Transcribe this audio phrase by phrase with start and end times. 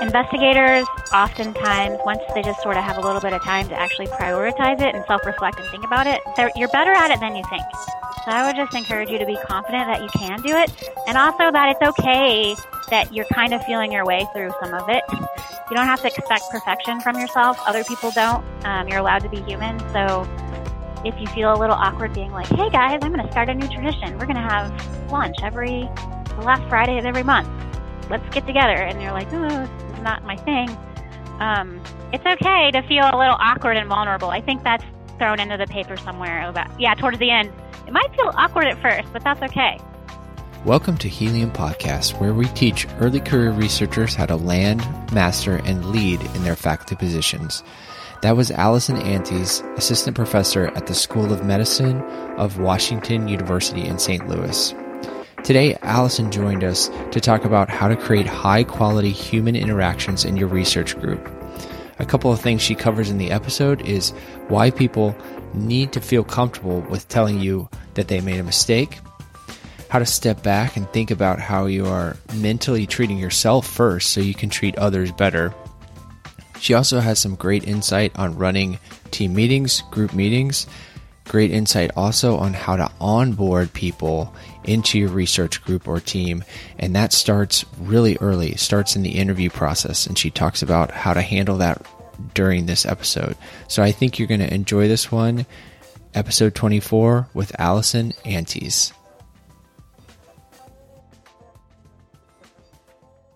[0.00, 4.06] Investigators, oftentimes, once they just sort of have a little bit of time to actually
[4.06, 6.20] prioritize it and self reflect and think about it,
[6.54, 7.64] you're better at it than you think.
[8.24, 10.70] So I would just encourage you to be confident that you can do it
[11.06, 12.54] and also that it's okay
[12.90, 15.02] that you're kind of feeling your way through some of it.
[15.70, 17.58] You don't have to expect perfection from yourself.
[17.66, 18.44] Other people don't.
[18.64, 19.78] Um, you're allowed to be human.
[19.92, 20.28] So
[21.04, 23.54] if you feel a little awkward being like, hey guys, I'm going to start a
[23.54, 24.18] new tradition.
[24.18, 25.88] We're going to have lunch every
[26.36, 27.48] the last Friday of every month.
[28.10, 28.74] Let's get together.
[28.74, 29.68] And you're like, oh,
[30.02, 30.68] not my thing.
[31.40, 31.80] Um,
[32.12, 34.30] it's okay to feel a little awkward and vulnerable.
[34.30, 34.84] I think that's
[35.18, 37.52] thrown into the paper somewhere about yeah towards the end.
[37.86, 39.78] It might feel awkward at first, but that's okay.
[40.64, 44.80] Welcome to Helium Podcast, where we teach early career researchers how to land,
[45.12, 47.62] master, and lead in their faculty positions.
[48.22, 52.02] That was Alison Antes, assistant professor at the School of Medicine
[52.36, 54.28] of Washington University in St.
[54.28, 54.74] Louis.
[55.44, 60.36] Today, Alison joined us to talk about how to create high quality human interactions in
[60.36, 61.26] your research group.
[61.98, 64.10] A couple of things she covers in the episode is
[64.48, 65.16] why people
[65.54, 68.98] need to feel comfortable with telling you that they made a mistake,
[69.88, 74.20] how to step back and think about how you are mentally treating yourself first so
[74.20, 75.54] you can treat others better.
[76.60, 78.78] She also has some great insight on running
[79.12, 80.66] team meetings, group meetings,
[81.26, 84.34] great insight also on how to onboard people
[84.68, 86.44] into your research group or team.
[86.78, 90.06] And that starts really early, starts in the interview process.
[90.06, 91.84] And she talks about how to handle that
[92.34, 93.36] during this episode.
[93.66, 95.46] So I think you're going to enjoy this one,
[96.14, 98.92] episode 24 with Alison Antes.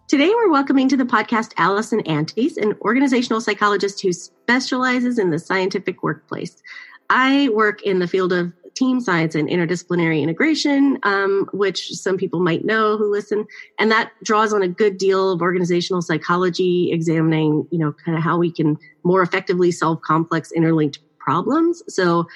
[0.08, 5.38] Today, we're welcoming to the podcast Alison Antes, an organizational psychologist who specializes in the
[5.38, 6.62] scientific workplace.
[7.08, 12.40] I work in the field of team science and interdisciplinary integration, um, which some people
[12.40, 13.46] might know who listen,
[13.78, 18.22] and that draws on a good deal of organizational psychology, examining, you know, kind of
[18.22, 21.82] how we can more effectively solve complex interlinked problems.
[21.88, 22.26] So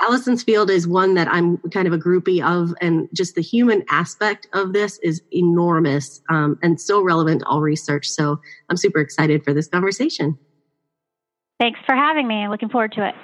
[0.00, 3.84] Allison's field is one that I'm kind of a groupie of, and just the human
[3.88, 8.08] aspect of this is enormous um, and so relevant to all research.
[8.08, 10.38] So I'm super excited for this conversation.
[11.60, 12.48] Thanks for having me.
[12.48, 13.14] Looking forward to it.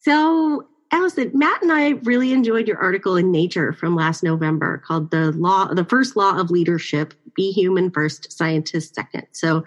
[0.00, 5.10] So, Alison, Matt and I really enjoyed your article in Nature from last November called
[5.10, 9.64] "The Law, the First Law of Leadership: Be Human First, Scientist Second." So,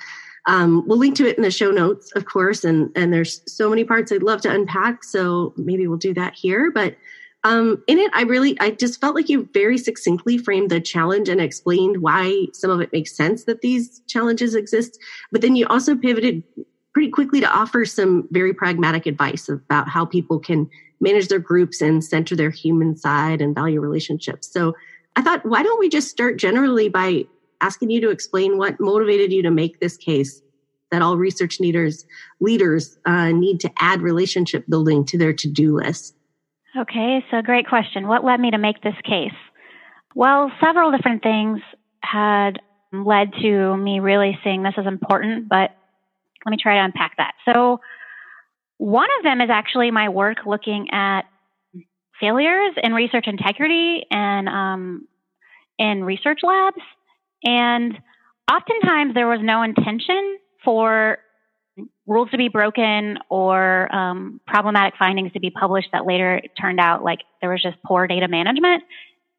[0.47, 3.69] um, we'll link to it in the show notes, of course, and and there's so
[3.69, 5.03] many parts I'd love to unpack.
[5.03, 6.95] So maybe we'll do that here, but.
[7.45, 11.27] Um, in it, I really, I just felt like you very succinctly framed the challenge
[11.27, 14.97] and explained why some of it makes sense that these challenges exist.
[15.29, 16.41] But then you also pivoted
[16.93, 20.69] pretty quickly to offer some very pragmatic advice about how people can
[21.03, 24.51] manage their groups and center their human side and value relationships.
[24.51, 24.73] So
[25.15, 27.25] I thought, why don't we just start generally by
[27.61, 30.41] asking you to explain what motivated you to make this case
[30.91, 32.05] that all research leaders
[32.39, 36.15] leaders uh, need to add relationship building to their to-do list.
[36.77, 38.07] Okay, so great question.
[38.07, 39.37] What led me to make this case?
[40.15, 41.59] Well, several different things
[42.01, 42.59] had
[42.91, 45.71] led to me really seeing this as important, but
[46.45, 47.33] let me try to unpack that.
[47.45, 47.79] So,
[48.77, 51.21] one of them is actually my work looking at
[52.19, 55.07] failures in research integrity and um,
[55.77, 56.81] in research labs.
[57.43, 57.97] And
[58.51, 61.17] oftentimes there was no intention for
[62.05, 67.03] rules to be broken or um, problematic findings to be published that later turned out
[67.03, 68.83] like there was just poor data management.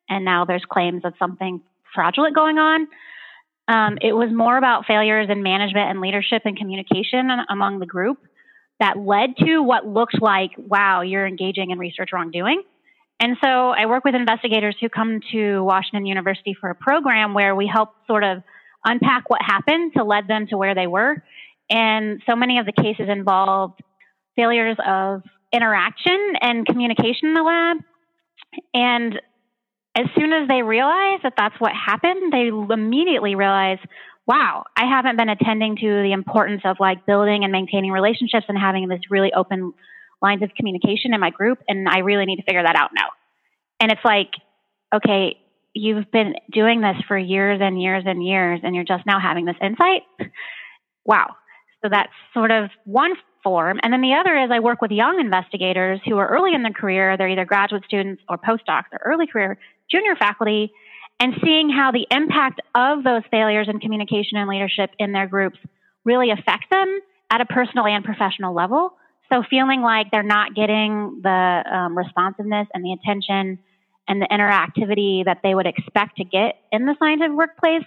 [0.08, 1.62] And now there's claims of something
[1.94, 2.88] fraudulent going on.
[3.66, 8.18] Um, it was more about failures in management and leadership and communication among the group
[8.80, 12.62] that led to what looked like, wow, you're engaging in research wrongdoing.
[13.20, 17.54] And so I work with investigators who come to Washington University for a program where
[17.54, 18.42] we help sort of
[18.84, 21.22] unpack what happened to lead them to where they were.
[21.70, 23.80] And so many of the cases involved
[24.36, 27.76] failures of interaction and communication in the lab.
[28.74, 29.20] And
[29.96, 33.78] as soon as they realize that that's what happened, they immediately realize,
[34.26, 38.58] wow, I haven't been attending to the importance of like building and maintaining relationships and
[38.58, 39.72] having this really open
[40.22, 41.58] lines of communication in my group.
[41.68, 43.08] And I really need to figure that out now.
[43.80, 44.30] And it's like,
[44.94, 45.36] okay,
[45.74, 49.44] you've been doing this for years and years and years, and you're just now having
[49.44, 50.02] this insight.
[51.04, 51.34] Wow.
[51.82, 53.12] So that's sort of one
[53.42, 53.78] form.
[53.82, 56.72] And then the other is I work with young investigators who are early in their
[56.72, 57.18] career.
[57.18, 59.58] They're either graduate students or postdocs or early career
[59.90, 60.72] junior faculty
[61.20, 65.58] and seeing how the impact of those failures in communication and leadership in their groups
[66.04, 67.00] really affect them
[67.30, 68.94] at a personal and professional level.
[69.32, 73.58] So feeling like they're not getting the um, responsiveness and the attention
[74.06, 77.86] and the interactivity that they would expect to get in the scientific workplace.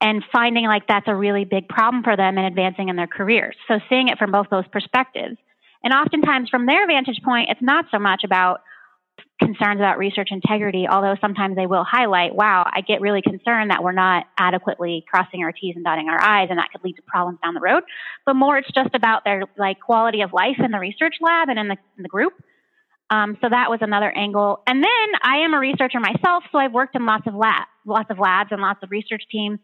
[0.00, 3.56] and finding like that's a really big problem for them in advancing in their careers.
[3.68, 5.36] So seeing it from both those perspectives.
[5.82, 8.60] And oftentimes from their vantage point, it's not so much about
[9.40, 13.82] concerns about research integrity, although sometimes they will highlight, wow, I get really concerned that
[13.82, 17.02] we're not adequately crossing our T's and dotting our I's, and that could lead to
[17.02, 17.82] problems down the road.
[18.24, 21.58] But more, it's just about their like quality of life in the research lab and
[21.58, 22.32] in the, in the group.
[23.10, 24.62] Um, so that was another angle.
[24.66, 28.10] And then I am a researcher myself, so I've worked in lots of lab, lots
[28.10, 29.58] of labs and lots of research teams.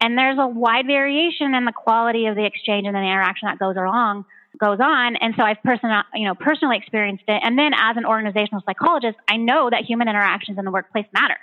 [0.00, 3.58] And there's a wide variation in the quality of the exchange and the interaction that
[3.58, 4.26] goes along
[4.58, 5.16] goes on.
[5.16, 7.40] And so I've personal, you know, personally experienced it.
[7.44, 11.36] And then as an organizational psychologist, I know that human interactions in the workplace matter.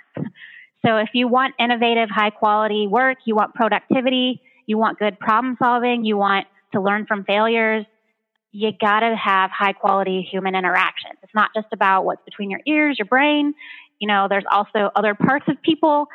[0.84, 5.56] So if you want innovative, high quality work, you want productivity, you want good problem
[5.62, 7.84] solving, you want to learn from failures,
[8.50, 11.18] you gotta have high quality human interactions.
[11.22, 13.54] It's not just about what's between your ears, your brain.
[13.98, 16.06] You know, there's also other parts of people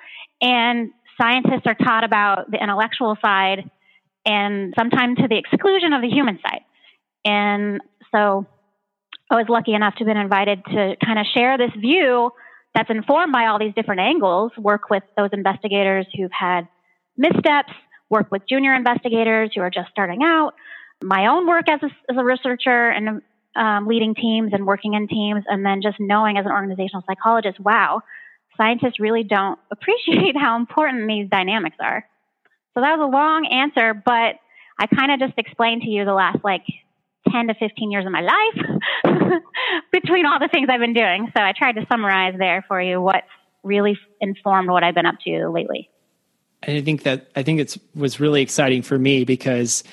[0.42, 3.70] and scientists are taught about the intellectual side
[4.26, 6.62] and sometimes to the exclusion of the human side.
[7.28, 7.82] And
[8.12, 8.46] so
[9.30, 12.32] I was lucky enough to have been invited to kind of share this view
[12.74, 16.68] that's informed by all these different angles, work with those investigators who've had
[17.18, 17.74] missteps,
[18.10, 20.54] work with junior investigators who are just starting out,
[21.04, 23.22] my own work as a, as a researcher and
[23.56, 27.60] um, leading teams and working in teams, and then just knowing as an organizational psychologist,
[27.60, 28.02] wow,
[28.56, 32.08] scientists really don't appreciate how important these dynamics are.
[32.74, 34.36] So that was a long answer, but
[34.80, 36.64] I kind of just explained to you the last like
[37.32, 39.42] 10 to 15 years of my life
[39.92, 41.32] between all the things I've been doing.
[41.36, 43.24] So I tried to summarize there for you what
[43.64, 45.90] really informed what I've been up to lately.
[46.64, 49.84] I think that I think it was really exciting for me because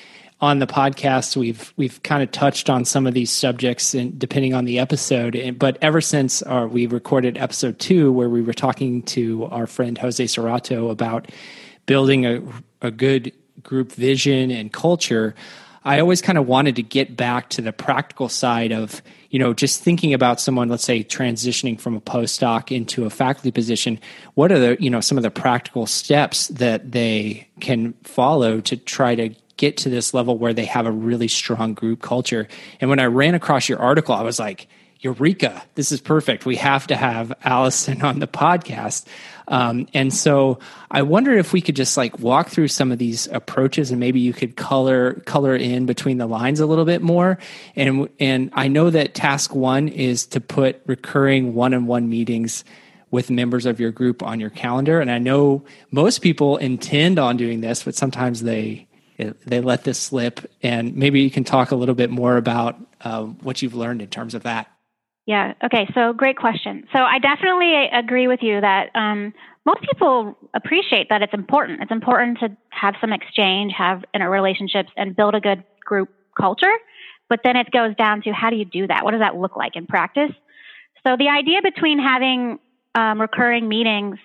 [0.41, 4.53] on the podcast we've we've kind of touched on some of these subjects and depending
[4.53, 9.01] on the episode but ever since our, we recorded episode 2 where we were talking
[9.03, 11.31] to our friend Jose Serrato about
[11.85, 12.41] building a
[12.81, 13.31] a good
[13.63, 15.35] group vision and culture
[15.85, 19.53] I always kind of wanted to get back to the practical side of, you know,
[19.53, 23.99] just thinking about someone, let's say, transitioning from a postdoc into a faculty position.
[24.33, 28.75] What are the, you know, some of the practical steps that they can follow to
[28.77, 32.47] try to get to this level where they have a really strong group culture?
[32.81, 34.67] And when I ran across your article, I was like,
[35.01, 36.47] Eureka, this is perfect.
[36.47, 39.05] We have to have Alison on the podcast.
[39.47, 40.59] Um, and so
[40.89, 44.19] I wonder if we could just like walk through some of these approaches and maybe
[44.19, 47.37] you could color color in between the lines a little bit more.
[47.75, 52.63] And and I know that task one is to put recurring one-on-one meetings
[53.11, 54.99] with members of your group on your calendar.
[54.99, 58.87] And I know most people intend on doing this, but sometimes they
[59.17, 60.41] they let this slip.
[60.61, 64.09] And maybe you can talk a little bit more about uh, what you've learned in
[64.09, 64.67] terms of that.
[65.25, 65.53] Yeah.
[65.63, 65.87] Okay.
[65.95, 66.87] So great question.
[66.93, 69.33] So I definitely agree with you that um,
[69.65, 71.81] most people appreciate that it's important.
[71.81, 76.73] It's important to have some exchange, have inner relationships, and build a good group culture.
[77.27, 79.03] But then it goes down to how do you do that?
[79.03, 80.31] What does that look like in practice?
[81.03, 82.59] So the idea between having
[82.93, 84.17] um, recurring meetings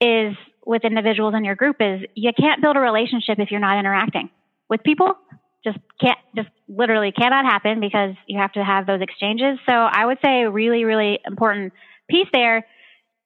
[0.00, 3.78] is with individuals in your group is you can't build a relationship if you're not
[3.78, 4.30] interacting
[4.68, 5.14] with people
[5.72, 9.58] just can't just literally cannot happen because you have to have those exchanges.
[9.68, 11.72] So I would say a really, really important
[12.08, 12.66] piece there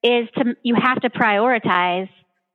[0.02, 2.08] is to you have to prioritize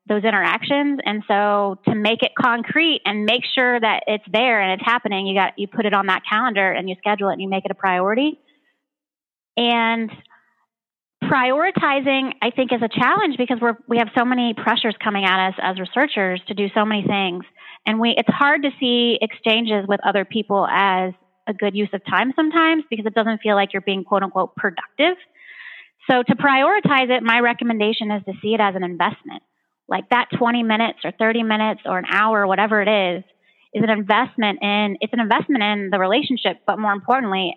[0.08, 1.00] those interactions.
[1.04, 5.28] And so to make it concrete and make sure that it's there and it's happening,
[5.28, 7.66] you got you put it on that calendar and you schedule it and you make
[7.66, 8.40] it a priority.
[9.56, 10.12] And
[11.24, 15.50] prioritizing I think is a challenge because we're we have so many pressures coming at
[15.50, 17.44] us as researchers to do so many things.
[17.88, 21.14] And we, it's hard to see exchanges with other people as
[21.48, 24.56] a good use of time sometimes because it doesn't feel like you're being quote unquote
[24.58, 25.16] productive.
[26.12, 29.42] So to prioritize it, my recommendation is to see it as an investment.
[29.88, 33.24] Like that 20 minutes or 30 minutes or an hour, whatever it is,
[33.74, 37.56] is an investment in, it's an investment in the relationship, but more importantly,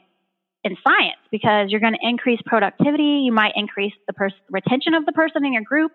[0.63, 3.23] in science because you're going to increase productivity.
[3.25, 5.91] You might increase the pers- retention of the person in your group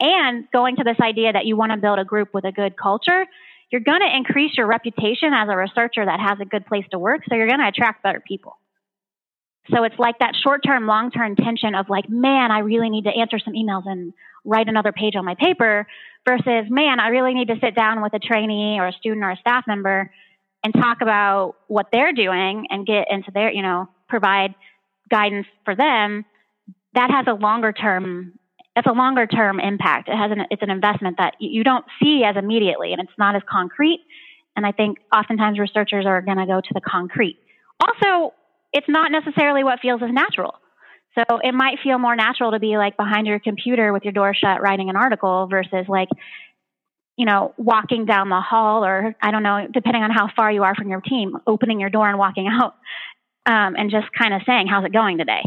[0.00, 2.76] and going to this idea that you want to build a group with a good
[2.76, 3.26] culture
[3.70, 6.98] you're going to increase your reputation as a researcher that has a good place to
[6.98, 7.22] work.
[7.28, 8.56] So you're going to attract better people.
[9.74, 13.04] So it's like that short term, long term tension of like, man, I really need
[13.04, 14.12] to answer some emails and
[14.44, 15.86] write another page on my paper
[16.24, 19.30] versus, man, I really need to sit down with a trainee or a student or
[19.30, 20.12] a staff member
[20.62, 24.54] and talk about what they're doing and get into their, you know, provide
[25.10, 26.24] guidance for them.
[26.94, 28.38] That has a longer term
[28.76, 30.08] it's a longer term impact.
[30.08, 33.34] It has an, it's an investment that you don't see as immediately and it's not
[33.34, 34.00] as concrete.
[34.54, 37.38] And I think oftentimes researchers are going to go to the concrete.
[37.80, 38.34] Also,
[38.72, 40.54] it's not necessarily what feels as natural.
[41.14, 44.34] So it might feel more natural to be like behind your computer with your door
[44.34, 46.08] shut writing an article versus like
[47.16, 50.64] you know, walking down the hall or I don't know, depending on how far you
[50.64, 52.74] are from your team, opening your door and walking out
[53.46, 55.40] um, and just kind of saying, how's it going today?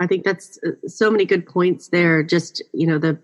[0.00, 2.22] I think that's uh, so many good points there.
[2.22, 3.18] Just, you know, the,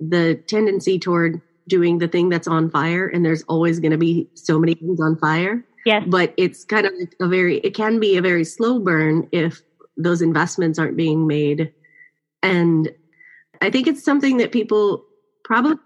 [0.00, 4.28] the tendency toward doing the thing that's on fire and there's always going to be
[4.34, 5.64] so many things on fire.
[5.86, 6.04] Yes.
[6.06, 9.62] But it's kind of a very, it can be a very slow burn if
[9.96, 11.72] those investments aren't being made.
[12.42, 12.90] And
[13.60, 15.04] I think it's something that people
[15.44, 15.78] probably,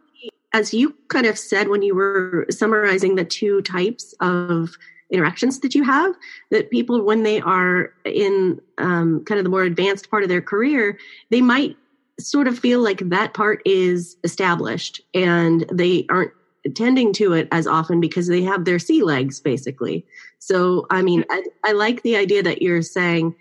[0.52, 4.76] as you kind of said when you were summarizing the two types of
[5.10, 6.14] interactions that you have,
[6.50, 10.42] that people, when they are in um, kind of the more advanced part of their
[10.42, 10.98] career,
[11.30, 11.76] they might
[12.18, 16.32] sort of feel like that part is established and they aren't
[16.74, 20.04] tending to it as often because they have their sea legs basically.
[20.38, 23.34] So, I mean, I, I like the idea that you're saying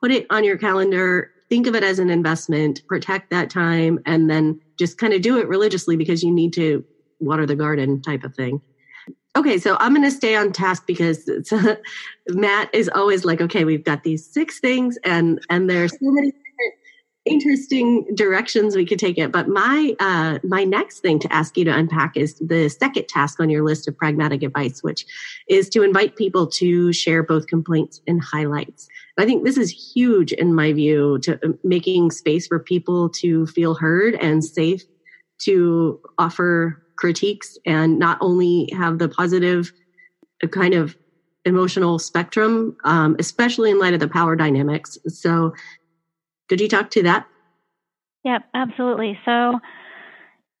[0.00, 4.30] put it on your calendar, think of it as an investment, protect that time, and
[4.30, 6.84] then just kind of do it religiously because you need to
[7.18, 8.62] water the garden type of thing.
[9.36, 11.28] Okay, so I'm going to stay on task because
[12.28, 16.32] Matt is always like, okay, we've got these six things, and and there's so many
[17.26, 19.30] interesting directions we could take it.
[19.30, 23.38] But my uh, my next thing to ask you to unpack is the second task
[23.38, 25.06] on your list of pragmatic advice, which
[25.48, 28.88] is to invite people to share both complaints and highlights.
[29.16, 33.46] I think this is huge in my view to uh, making space for people to
[33.46, 34.82] feel heard and safe
[35.42, 39.72] to offer critiques and not only have the positive
[40.50, 40.96] kind of
[41.44, 44.98] emotional spectrum, um, especially in light of the power dynamics.
[45.08, 45.54] So
[46.48, 47.26] could you talk to that?
[48.24, 49.18] Yep, absolutely.
[49.24, 49.58] So,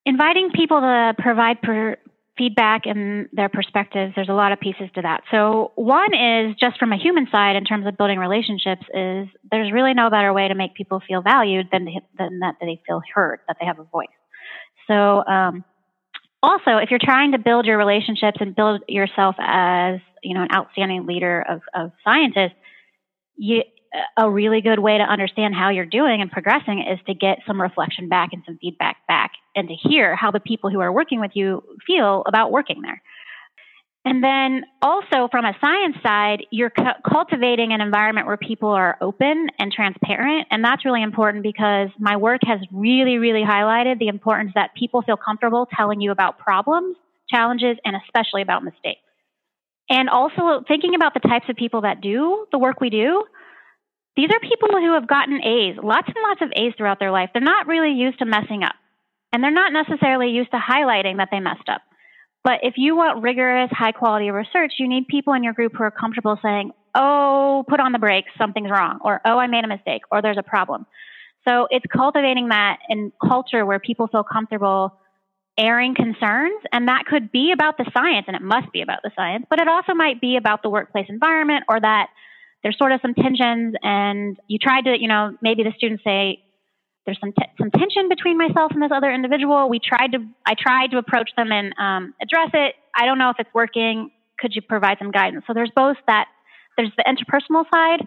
[0.06, 1.96] inviting people to provide per
[2.38, 5.20] feedback and their perspectives, there's a lot of pieces to that.
[5.30, 9.72] So, one is just from a human side in terms of building relationships, is there's
[9.72, 13.40] really no better way to make people feel valued than, than that they feel heard,
[13.46, 14.08] that they have a voice.
[14.86, 15.64] So, um,
[16.42, 20.48] also, if you're trying to build your relationships and build yourself as you know an
[20.54, 22.56] outstanding leader of, of scientists,
[23.36, 23.62] you,
[24.16, 27.60] a really good way to understand how you're doing and progressing is to get some
[27.60, 31.20] reflection back and some feedback back and to hear how the people who are working
[31.20, 33.02] with you feel about working there.
[34.04, 38.96] And then also from a science side, you're cu- cultivating an environment where people are
[39.00, 40.46] open and transparent.
[40.50, 45.02] And that's really important because my work has really, really highlighted the importance that people
[45.02, 46.96] feel comfortable telling you about problems,
[47.28, 49.02] challenges, and especially about mistakes.
[49.90, 53.24] And also thinking about the types of people that do the work we do
[54.16, 57.30] these are people who have gotten A's, lots and lots of A's throughout their life.
[57.32, 58.74] They're not really used to messing up.
[59.32, 61.82] And they're not necessarily used to highlighting that they messed up.
[62.42, 65.84] But if you want rigorous, high quality research, you need people in your group who
[65.84, 69.68] are comfortable saying, oh, put on the brakes, something's wrong, or oh, I made a
[69.68, 70.86] mistake, or there's a problem.
[71.46, 74.98] So it's cultivating that in culture where people feel comfortable
[75.58, 76.60] airing concerns.
[76.72, 79.60] And that could be about the science, and it must be about the science, but
[79.60, 82.08] it also might be about the workplace environment or that
[82.62, 86.42] there's sort of some tensions and you tried to, you know, maybe the students say,
[87.10, 89.68] there's some, t- some tension between myself and this other individual.
[89.68, 92.76] We tried to, I tried to approach them and um, address it.
[92.94, 94.12] I don't know if it's working.
[94.38, 95.42] Could you provide some guidance?
[95.48, 96.26] So there's both that,
[96.76, 98.06] there's the interpersonal side,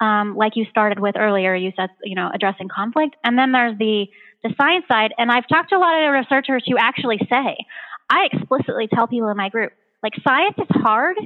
[0.00, 1.54] um, like you started with earlier.
[1.54, 4.06] You said, you know, addressing conflict, and then there's the
[4.42, 5.12] the science side.
[5.16, 7.56] And I've talked to a lot of researchers who actually say,
[8.08, 11.16] I explicitly tell people in my group, like science is hard.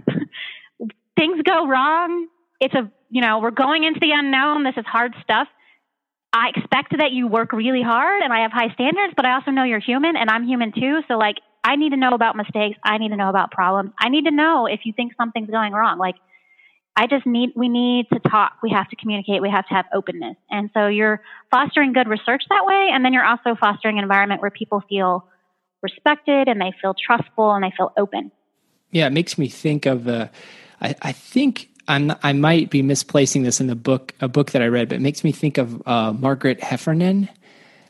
[1.17, 2.27] Things go wrong
[2.61, 4.65] it's a, you know, we're going into the unknown.
[4.65, 5.49] This is hard stuff.
[6.37, 9.53] I expect that you work really hard and I have high standards, but I also
[9.53, 10.99] know you're human and I'm human too.
[11.07, 12.77] So like, I need to know about mistakes.
[12.83, 13.93] I need to know about problems.
[14.01, 15.99] I need to know if you think something's going wrong.
[15.99, 16.17] Like,
[16.97, 18.55] I just need, we need to talk.
[18.65, 19.43] We have to communicate.
[19.43, 20.37] We have to have openness.
[20.51, 21.23] And so you're
[21.53, 22.91] fostering good research that way.
[22.93, 25.29] And then you're also fostering an environment where people feel
[25.83, 28.33] respected and they feel trustful and they feel open.
[28.91, 30.29] Yeah, it makes me think of, uh,
[30.81, 34.63] I, I think I'm, I might be misplacing this in the book, a book that
[34.63, 37.29] I read, but it makes me think of uh, Margaret Heffernan,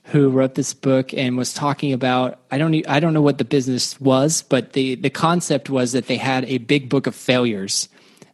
[0.04, 2.40] who wrote this book and was talking about.
[2.50, 6.06] I don't, I don't know what the business was, but the the concept was that
[6.06, 7.88] they had a big book of failures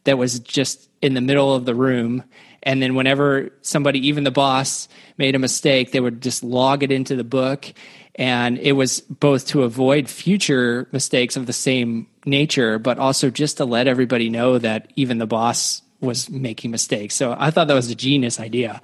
[0.04, 2.24] that was just in the middle of the room,
[2.62, 4.88] and then whenever somebody, even the boss,
[5.18, 7.72] made a mistake, they would just log it into the book,
[8.16, 13.56] and it was both to avoid future mistakes of the same nature, but also just
[13.58, 17.14] to let everybody know that even the boss was making mistakes.
[17.14, 18.80] So I thought that was a genius idea.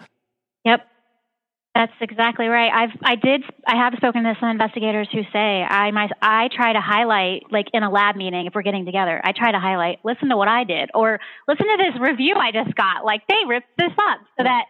[0.65, 0.87] Yep.
[1.75, 2.73] That's exactly right.
[2.73, 6.73] I've I did I have spoken to some investigators who say I my I try
[6.73, 9.99] to highlight like in a lab meeting if we're getting together I try to highlight
[10.03, 13.45] listen to what I did or listen to this review I just got like they
[13.47, 14.65] ripped this up so that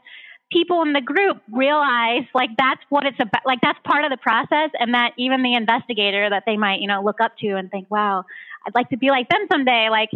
[0.50, 4.16] people in the group realize like that's what it's about like that's part of the
[4.16, 7.70] process and that even the investigator that they might you know look up to and
[7.70, 8.24] think wow
[8.66, 9.88] i'd like to be like them someday.
[9.90, 10.10] Like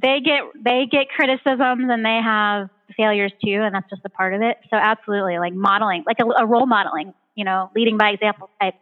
[0.00, 4.34] they get they get criticisms and they have failures too and that's just a part
[4.34, 4.56] of it.
[4.70, 8.74] So absolutely like modeling like a, a role modeling you know leading by example type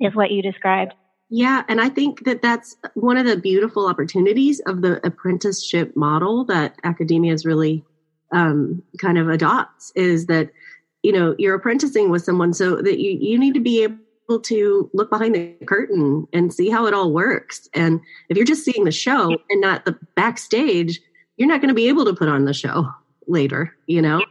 [0.00, 0.94] is what you described.
[1.30, 6.44] Yeah, and I think that that's one of the beautiful opportunities of the apprenticeship model
[6.44, 7.84] that academia is really
[8.30, 10.50] um, kind of adopts is that
[11.02, 13.96] you know you're apprenticing with someone so that you, you need to be able
[14.42, 17.68] to look behind the curtain and see how it all works.
[17.74, 21.00] And if you're just seeing the show and not the backstage
[21.36, 22.88] you're not going to be able to put on the show
[23.26, 24.24] later you know?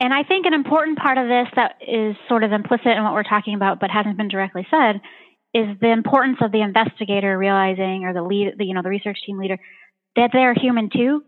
[0.00, 3.14] And i think an important part of this that is sort of implicit in what
[3.14, 5.00] we're talking about but hasn't been directly said
[5.54, 9.18] is the importance of the investigator realizing or the lead the, you know the research
[9.26, 9.58] team leader
[10.16, 11.22] that they're human too.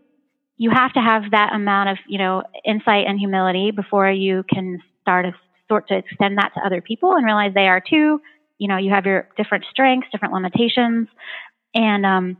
[0.57, 4.79] You have to have that amount of, you know, insight and humility before you can
[5.01, 5.31] start to
[5.69, 8.21] sort to extend that to other people and realize they are too.
[8.57, 11.07] You know, you have your different strengths, different limitations.
[11.73, 12.37] And um,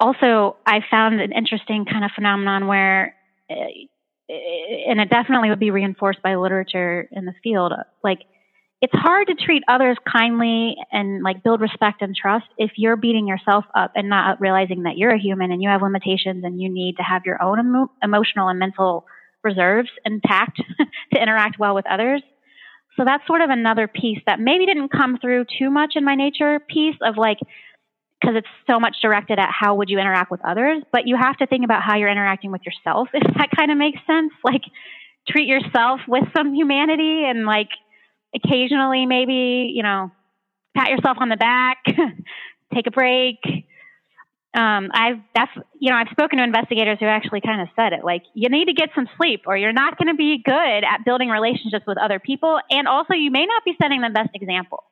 [0.00, 3.14] also, I found an interesting kind of phenomenon where,
[3.50, 3.54] uh,
[4.28, 8.20] and it definitely would be reinforced by literature in the field, like
[8.80, 13.26] it's hard to treat others kindly and like build respect and trust if you're beating
[13.26, 16.68] yourself up and not realizing that you're a human and you have limitations and you
[16.68, 19.04] need to have your own emo- emotional and mental
[19.42, 20.62] reserves intact
[21.12, 22.22] to interact well with others.
[22.98, 26.16] So that's sort of another piece that maybe didn't come through too much in my
[26.16, 27.38] nature piece of like,
[28.20, 31.36] because it's so much directed at how would you interact with others, but you have
[31.36, 34.32] to think about how you're interacting with yourself, if that kind of makes sense.
[34.42, 34.62] Like,
[35.28, 37.68] treat yourself with some humanity and like
[38.34, 40.10] occasionally maybe, you know,
[40.76, 41.78] pat yourself on the back,
[42.74, 43.38] take a break.
[44.54, 48.02] Um, I've that's you know I've spoken to investigators who actually kind of said it
[48.02, 51.04] like you need to get some sleep or you're not going to be good at
[51.04, 54.84] building relationships with other people and also you may not be setting the best example.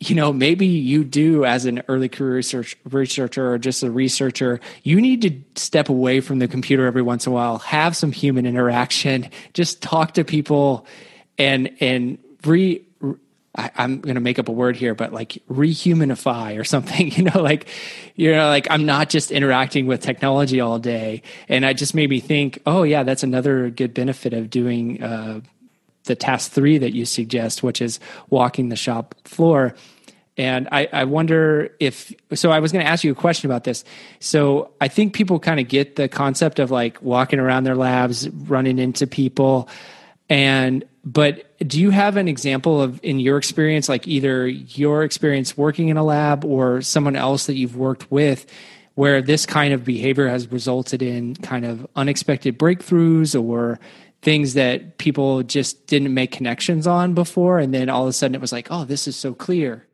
[0.00, 4.60] you know maybe you do as an early career research researcher or just a researcher
[4.82, 8.12] you need to step away from the computer every once in a while have some
[8.12, 10.86] human interaction just talk to people
[11.38, 12.85] and and re
[13.56, 17.24] I, am going to make up a word here, but like rehumanify or something, you
[17.24, 17.68] know, like,
[18.14, 21.22] you know, like I'm not just interacting with technology all day.
[21.48, 25.40] And I just made me think, oh yeah, that's another good benefit of doing, uh,
[26.04, 27.98] the task three that you suggest, which is
[28.30, 29.74] walking the shop floor.
[30.38, 33.64] And I, I wonder if, so I was going to ask you a question about
[33.64, 33.84] this.
[34.20, 38.28] So I think people kind of get the concept of like walking around their labs,
[38.28, 39.68] running into people.
[40.28, 45.56] And but do you have an example of in your experience like either your experience
[45.56, 48.44] working in a lab or someone else that you've worked with
[48.96, 53.78] where this kind of behavior has resulted in kind of unexpected breakthroughs or
[54.22, 58.34] things that people just didn't make connections on before and then all of a sudden
[58.34, 59.86] it was like oh this is so clear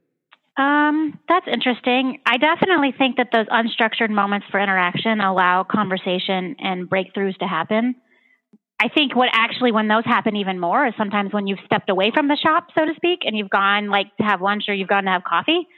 [0.54, 2.20] um, that's interesting.
[2.26, 7.94] I definitely think that those unstructured moments for interaction allow conversation and breakthroughs to happen.
[8.82, 12.10] I think what actually, when those happen even more, is sometimes when you've stepped away
[12.12, 14.88] from the shop, so to speak, and you've gone like to have lunch or you've
[14.88, 15.68] gone to have coffee.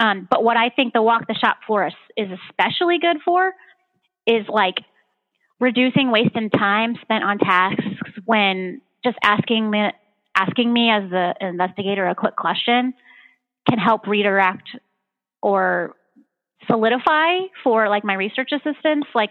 [0.00, 3.52] Um, but what I think the walk the shop floor is especially good for
[4.26, 4.78] is like
[5.60, 7.84] reducing waste and time spent on tasks
[8.24, 9.92] when just asking the
[10.34, 12.94] asking me as the investigator a quick question
[13.68, 14.68] can help redirect
[15.40, 15.94] or
[16.66, 19.30] solidify for like my research assistants like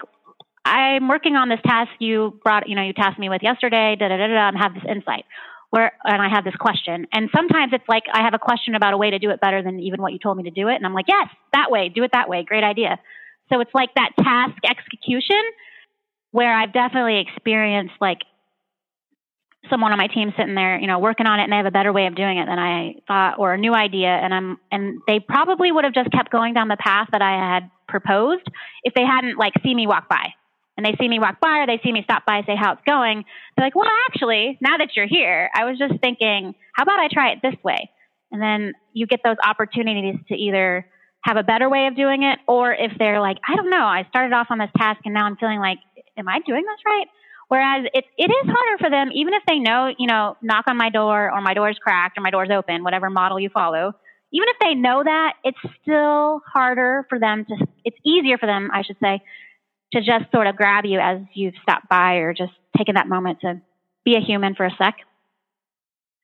[0.65, 4.08] i'm working on this task you brought you know you tasked me with yesterday da
[4.08, 5.26] da da da and have this insight
[5.69, 8.93] where and i have this question and sometimes it's like i have a question about
[8.93, 10.76] a way to do it better than even what you told me to do it
[10.76, 13.00] and i'm like yes that way do it that way great idea
[13.52, 15.41] so it's like that task execution
[16.32, 18.19] where i've definitely experienced like
[19.69, 21.72] someone on my team sitting there, you know, working on it and they have a
[21.72, 25.02] better way of doing it than I thought or a new idea and I'm and
[25.08, 28.48] they probably would have just kept going down the path that I had proposed
[28.84, 30.34] if they hadn't like see me walk by.
[30.80, 32.82] And they see me walk by or they see me stop by, say how it's
[32.88, 33.26] going.
[33.58, 37.10] They're like, well, actually, now that you're here, I was just thinking, how about I
[37.12, 37.92] try it this way?
[38.32, 40.86] And then you get those opportunities to either
[41.26, 44.06] have a better way of doing it, or if they're like, I don't know, I
[44.08, 45.80] started off on this task and now I'm feeling like,
[46.18, 47.08] am I doing this right?
[47.50, 50.78] Whereas it, it is harder for them, even if they know, you know, knock on
[50.78, 53.92] my door or my door's cracked or my door's open, whatever model you follow.
[54.32, 58.70] Even if they know that, it's still harder for them to, it's easier for them,
[58.74, 59.22] I should say,
[59.93, 63.39] to just sort of grab you as you've stopped by or just taken that moment
[63.41, 63.62] to
[64.06, 64.95] be a human for a sec.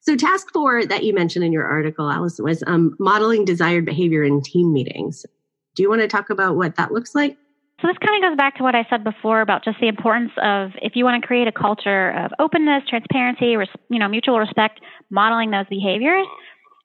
[0.02, 4.24] So, task four that you mentioned in your article, Alison, was um, modeling desired behavior
[4.24, 5.26] in team meetings.
[5.76, 7.38] Do you want to talk about what that looks like?
[7.82, 10.32] So this kind of goes back to what I said before about just the importance
[10.42, 14.40] of if you want to create a culture of openness, transparency, res, you know, mutual
[14.40, 16.26] respect, modeling those behaviors.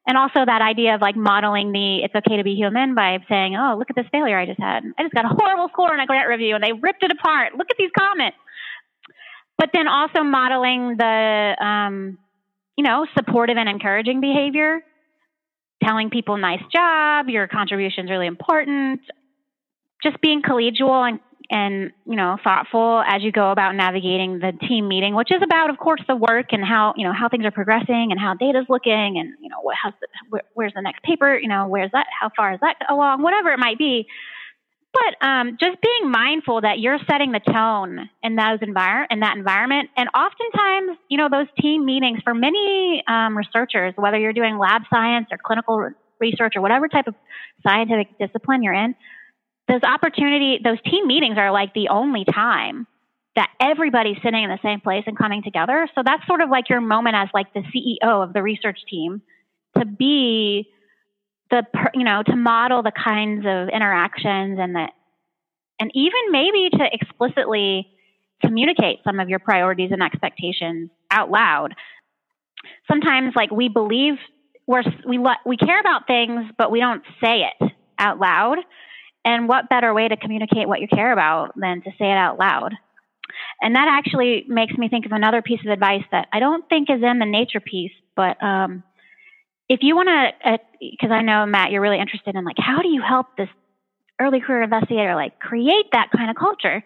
[0.07, 3.55] And also that idea of like modeling the it's okay to be human by saying,
[3.55, 4.83] "Oh, look at this failure I just had.
[4.97, 7.53] I just got a horrible score in a grant review and they ripped it apart.
[7.55, 8.37] Look at these comments."
[9.57, 12.17] But then also modeling the um,
[12.77, 14.81] you know, supportive and encouraging behavior,
[15.83, 19.01] telling people nice job, your contribution is really important,
[20.01, 24.87] just being collegial and and you know thoughtful as you go about navigating the team
[24.87, 27.51] meeting, which is about, of course, the work and how you know how things are
[27.51, 31.37] progressing and how data's looking and you know what the, where, where's the next paper,
[31.37, 34.07] you know where's that, how far is that along, whatever it might be.
[34.93, 39.37] But um, just being mindful that you're setting the tone in those envir- in that
[39.37, 44.57] environment, and oftentimes, you know, those team meetings for many um, researchers, whether you're doing
[44.57, 47.15] lab science or clinical research or whatever type of
[47.65, 48.93] scientific discipline you're in,
[49.67, 52.87] those opportunity, those team meetings are like the only time
[53.35, 55.87] that everybody's sitting in the same place and coming together.
[55.95, 59.21] So that's sort of like your moment as like the CEO of the research team
[59.77, 60.67] to be
[61.49, 64.87] the, you know, to model the kinds of interactions and the,
[65.79, 67.87] and even maybe to explicitly
[68.41, 71.73] communicate some of your priorities and expectations out loud.
[72.89, 74.15] Sometimes like we believe
[74.67, 78.57] we're, we, we care about things, but we don't say it out loud.
[79.23, 82.39] And what better way to communicate what you care about than to say it out
[82.39, 82.73] loud?
[83.61, 86.89] And that actually makes me think of another piece of advice that I don't think
[86.89, 88.83] is in the nature piece, but um,
[89.69, 92.81] if you want to, because uh, I know Matt, you're really interested in like how
[92.81, 93.47] do you help this
[94.19, 96.83] early career investigator like create that kind of culture?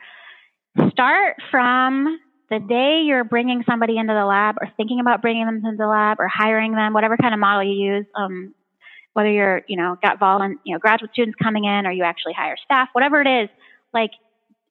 [0.91, 2.19] Start from
[2.49, 5.87] the day you're bringing somebody into the lab or thinking about bringing them into the
[5.87, 8.05] lab or hiring them, whatever kind of model you use.
[8.13, 8.53] Um,
[9.15, 12.33] whether you're, you know, got volun, you know, graduate students coming in or you actually
[12.33, 13.49] hire staff, whatever it is,
[13.93, 14.11] like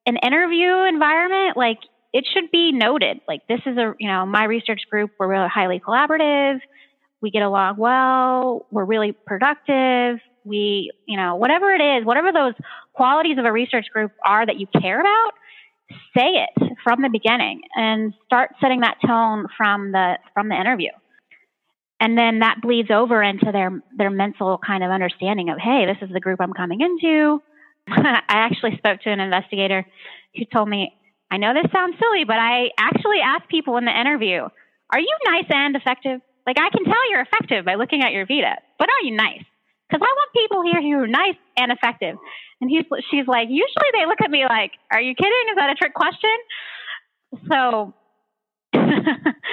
[0.04, 1.78] an interview environment, like
[2.12, 3.22] it should be noted.
[3.26, 6.60] Like this is a, you know, my research group, we're really highly collaborative.
[7.22, 8.66] We get along well.
[8.70, 10.18] We're really productive.
[10.44, 12.52] We, you know, whatever it is, whatever those
[12.92, 15.32] qualities of a research group are that you care about,
[16.14, 20.90] say it from the beginning and start setting that tone from the from the interview
[22.00, 26.06] and then that bleeds over into their their mental kind of understanding of hey this
[26.06, 27.40] is the group i'm coming into.
[27.88, 29.84] I actually spoke to an investigator
[30.34, 30.92] who told me
[31.30, 34.40] i know this sounds silly but i actually asked people in the interview
[34.92, 38.26] are you nice and effective like i can tell you're effective by looking at your
[38.26, 39.44] vita but are you nice?
[39.88, 42.16] Because i want people here who are nice and effective.
[42.60, 45.46] And he's she's like usually they look at me like are you kidding?
[45.50, 46.36] Is that a trick question
[47.50, 47.94] so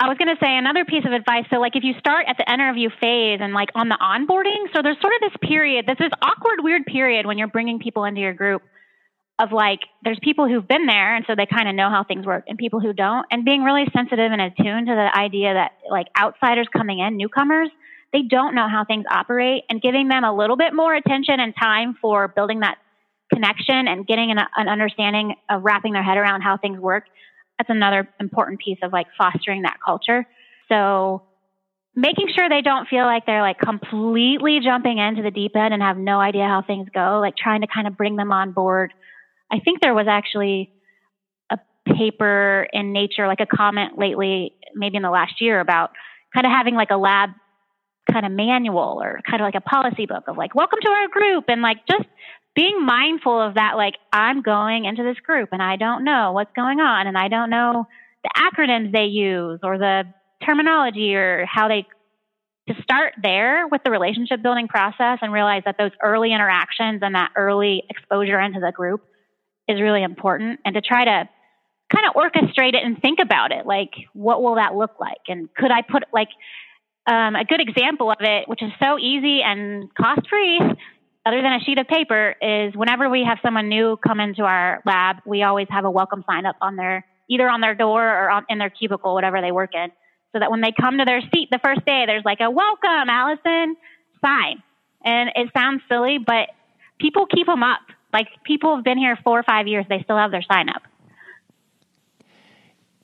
[0.00, 1.44] I was going to say another piece of advice.
[1.50, 4.80] So, like, if you start at the interview phase and like on the onboarding, so
[4.80, 8.32] there's sort of this period, this awkward, weird period when you're bringing people into your
[8.32, 8.62] group
[9.38, 12.24] of like, there's people who've been there and so they kind of know how things
[12.24, 15.72] work, and people who don't, and being really sensitive and attuned to the idea that
[15.90, 17.68] like outsiders coming in, newcomers,
[18.14, 21.52] they don't know how things operate, and giving them a little bit more attention and
[21.60, 22.78] time for building that
[23.30, 27.04] connection and getting an, an understanding of wrapping their head around how things work
[27.60, 30.26] that's another important piece of like fostering that culture.
[30.70, 31.24] So
[31.94, 35.82] making sure they don't feel like they're like completely jumping into the deep end and
[35.82, 38.94] have no idea how things go, like trying to kind of bring them on board.
[39.52, 40.72] I think there was actually
[41.50, 45.90] a paper in Nature, like a comment lately maybe in the last year about
[46.32, 47.28] kind of having like a lab
[48.10, 51.08] kind of manual or kind of like a policy book of like, welcome to our
[51.08, 52.08] group and like just
[52.54, 53.76] being mindful of that.
[53.76, 57.28] Like, I'm going into this group and I don't know what's going on and I
[57.28, 57.86] don't know
[58.22, 60.04] the acronyms they use or the
[60.44, 61.86] terminology or how they
[62.68, 67.14] to start there with the relationship building process and realize that those early interactions and
[67.14, 69.02] that early exposure into the group
[69.66, 71.28] is really important and to try to
[71.92, 75.52] kind of orchestrate it and think about it like what will that look like and
[75.54, 76.28] could i put like
[77.06, 80.60] um, a good example of it which is so easy and cost free
[81.26, 84.82] other than a sheet of paper is whenever we have someone new come into our
[84.86, 88.30] lab we always have a welcome sign up on their either on their door or
[88.30, 89.90] on, in their cubicle whatever they work in
[90.32, 93.08] so that when they come to their seat the first day there's like a welcome
[93.08, 93.76] allison
[94.22, 94.62] sign.
[95.04, 96.48] And it sounds silly but
[96.98, 97.80] people keep them up.
[98.12, 100.82] Like people have been here four or five years they still have their sign up.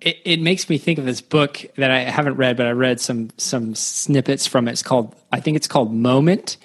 [0.00, 3.00] It, it, makes me think of this book that I haven't read, but I read
[3.00, 4.72] some some snippets from it.
[4.72, 6.58] It's called I think it's called Moment,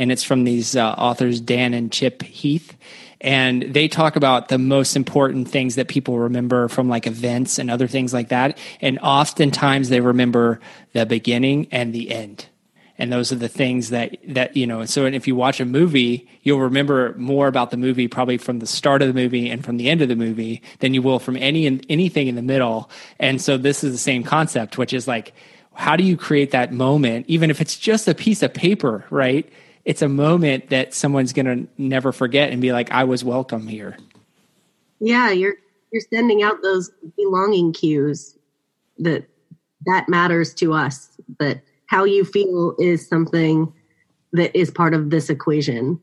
[0.00, 2.74] and it's from these uh, authors Dan and Chip Heath,
[3.20, 7.70] and they talk about the most important things that people remember from like events and
[7.70, 10.58] other things like that, and oftentimes they remember
[10.94, 12.46] the beginning and the end.
[12.96, 16.28] And those are the things that that you know so if you watch a movie
[16.42, 19.78] you'll remember more about the movie probably from the start of the movie and from
[19.78, 22.90] the end of the movie than you will from any anything in the middle.
[23.18, 25.32] And so this is the same concept which is like
[25.72, 29.50] how do you create that moment even if it's just a piece of paper right
[29.90, 33.66] it's a moment that someone's going to never forget and be like i was welcome
[33.66, 33.96] here
[35.00, 35.54] yeah you're
[35.92, 38.38] you're sending out those belonging cues
[38.98, 39.26] that
[39.86, 43.72] that matters to us That how you feel is something
[44.32, 46.00] that is part of this equation,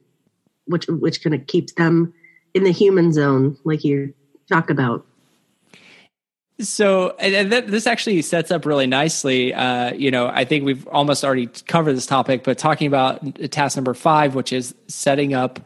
[0.65, 2.13] which which kind of keeps them
[2.53, 4.13] in the human zone, like you
[4.49, 5.05] talk about.
[6.59, 9.53] So, and this actually sets up really nicely.
[9.53, 13.77] Uh, you know, I think we've almost already covered this topic, but talking about task
[13.77, 15.59] number five, which is setting up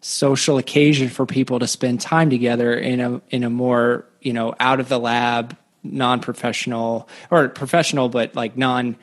[0.00, 4.54] social occasion for people to spend time together in a in a more you know
[4.58, 8.96] out of the lab, non professional or professional, but like non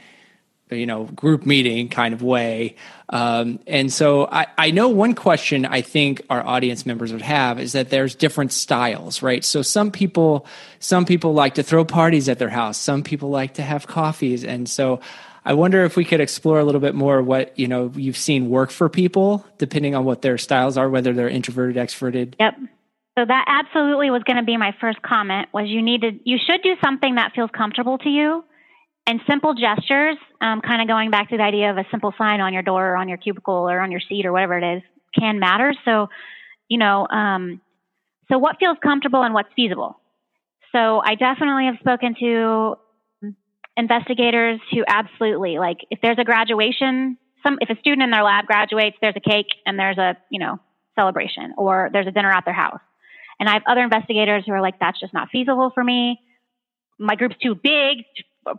[0.71, 2.75] you know group meeting kind of way.
[3.09, 7.59] Um, and so I, I know one question i think our audience members would have
[7.59, 9.43] is that there's different styles right?
[9.43, 10.47] So some people
[10.79, 12.77] some people like to throw parties at their house.
[12.77, 14.43] Some people like to have coffees.
[14.43, 14.99] And so
[15.47, 18.49] i wonder if we could explore a little bit more what you know you've seen
[18.49, 22.33] work for people depending on what their styles are whether they're introverted extroverted.
[22.39, 22.55] Yep.
[23.17, 26.37] So that absolutely was going to be my first comment was you need to you
[26.43, 28.43] should do something that feels comfortable to you
[29.07, 32.41] and simple gestures, um, kind of going back to the idea of a simple sign
[32.41, 34.83] on your door or on your cubicle or on your seat or whatever it is,
[35.17, 35.73] can matter.
[35.85, 36.09] So,
[36.67, 37.61] you know, um,
[38.31, 39.99] so what feels comfortable and what's feasible?
[40.71, 42.75] So I definitely have spoken to
[43.77, 48.45] investigators who absolutely like if there's a graduation, some if a student in their lab
[48.45, 50.59] graduates, there's a cake and there's a you know
[50.95, 52.79] celebration or there's a dinner at their house.
[53.39, 56.19] And I have other investigators who are like, that's just not feasible for me.
[56.97, 58.05] My group's too big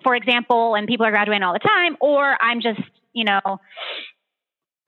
[0.03, 2.81] for example, and people are graduating all the time, or I'm just,
[3.12, 3.40] you know,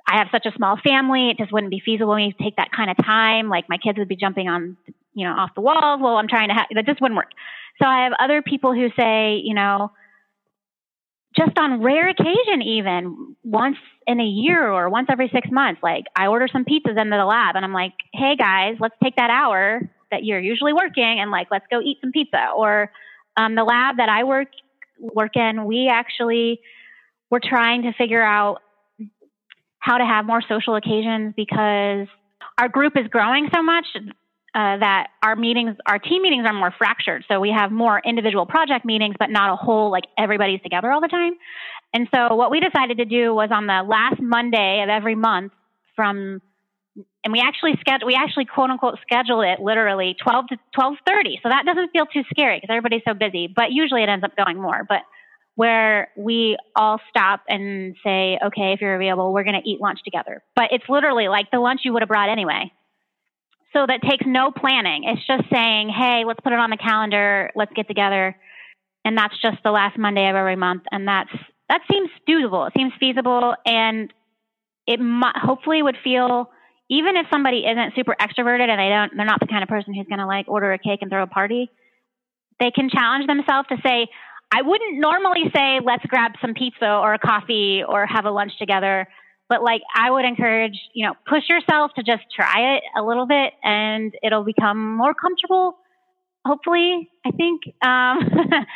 [0.08, 2.90] I have such a small family, it just wouldn't be feasible to take that kind
[2.90, 3.48] of time.
[3.48, 4.76] Like my kids would be jumping on,
[5.14, 7.30] you know, off the walls while I'm trying to have, that just wouldn't work.
[7.80, 9.92] So I have other people who say, you know,
[11.36, 16.04] just on rare occasion, even once in a year or once every six months, like
[16.16, 19.30] I order some pizzas into the lab and I'm like, hey guys, let's take that
[19.30, 19.80] hour
[20.10, 22.48] that you're usually working and like, let's go eat some pizza.
[22.56, 22.90] Or
[23.36, 24.48] um, the lab that I work
[24.98, 26.60] work in, we actually
[27.30, 28.58] were trying to figure out
[29.78, 32.08] how to have more social occasions because
[32.58, 33.86] our group is growing so much
[34.54, 37.24] uh, that our meetings, our team meetings are more fractured.
[37.30, 41.00] So we have more individual project meetings, but not a whole, like everybody's together all
[41.00, 41.34] the time.
[41.94, 45.52] And so what we decided to do was on the last Monday of every month
[45.94, 46.42] from
[47.28, 51.50] and we actually schedule we actually quote unquote schedule it literally 12 to 12:30 so
[51.50, 54.58] that doesn't feel too scary because everybody's so busy but usually it ends up going
[54.58, 54.86] more.
[54.88, 55.02] But
[55.54, 59.98] where we all stop and say okay if you're available we're going to eat lunch
[60.04, 60.42] together.
[60.56, 62.72] But it's literally like the lunch you would have brought anyway.
[63.74, 65.04] So that takes no planning.
[65.04, 67.50] It's just saying hey let's put it on the calendar.
[67.54, 68.36] Let's get together.
[69.04, 70.84] And that's just the last monday of every month.
[70.90, 71.36] And that's
[71.68, 74.14] that seems doable it seems feasible and
[74.86, 74.98] it
[75.36, 76.50] hopefully would feel
[76.90, 79.94] even if somebody isn't super extroverted and they don't they're not the kind of person
[79.94, 81.70] who's going to like order a cake and throw a party
[82.60, 84.06] they can challenge themselves to say
[84.52, 88.52] i wouldn't normally say let's grab some pizza or a coffee or have a lunch
[88.58, 89.06] together
[89.48, 93.26] but like i would encourage you know push yourself to just try it a little
[93.26, 95.76] bit and it'll become more comfortable
[96.44, 98.18] hopefully i think um,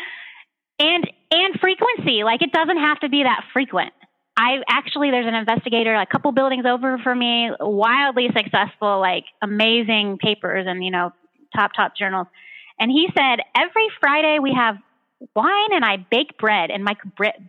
[0.79, 2.25] and and frequency.
[2.25, 3.93] Like it doesn't have to be that frequent.
[4.37, 10.19] I actually there's an investigator a couple buildings over for me, wildly successful, like amazing
[10.19, 11.13] papers and you know
[11.55, 12.27] top top journals.
[12.79, 14.77] And he said every Friday we have
[15.37, 16.97] wine and I bake bread in my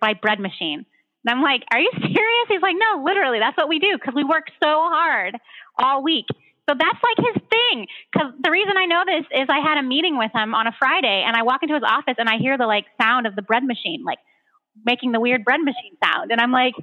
[0.02, 0.86] my bread machine.
[1.26, 2.48] And I'm like, are you serious?
[2.50, 5.38] He's like, no, literally, that's what we do because we work so hard
[5.80, 6.26] all week.
[6.69, 7.88] So that's like his thing.
[8.12, 10.76] Because the reason I know this is I had a meeting with him on a
[10.78, 13.41] Friday, and I walk into his office and I hear the like sound of the
[13.41, 14.19] bread machine, like
[14.86, 16.73] making the weird bread machine sound, and I'm like,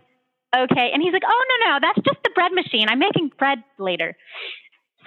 [0.54, 0.90] okay.
[0.92, 2.88] And he's like, oh no no, that's just the bread machine.
[2.88, 4.16] I'm making bread later.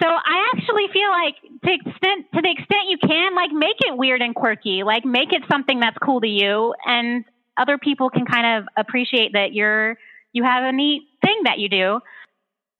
[0.02, 3.96] So I actually feel like to extent to the extent you can, like make it
[3.96, 7.24] weird and quirky, like make it something that's cool to you, and
[7.56, 9.96] other people can kind of appreciate that you're
[10.32, 12.00] you have a neat thing that you do.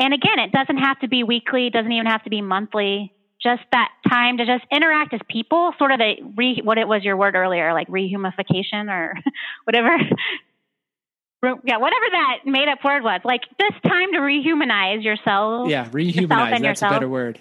[0.01, 3.15] And again, it doesn't have to be weekly, doesn't even have to be monthly.
[3.45, 7.03] Just that time to just interact as people, sort of the re, what it was
[7.05, 9.15] your word earlier, like rehumification or
[9.65, 9.99] whatever.
[11.65, 13.21] yeah, whatever that made up word was.
[13.23, 15.69] Like this time to rehumanize yourself.
[15.69, 16.51] Yeah, rehumanize.
[16.51, 16.93] That's yourself.
[16.93, 17.39] a better word.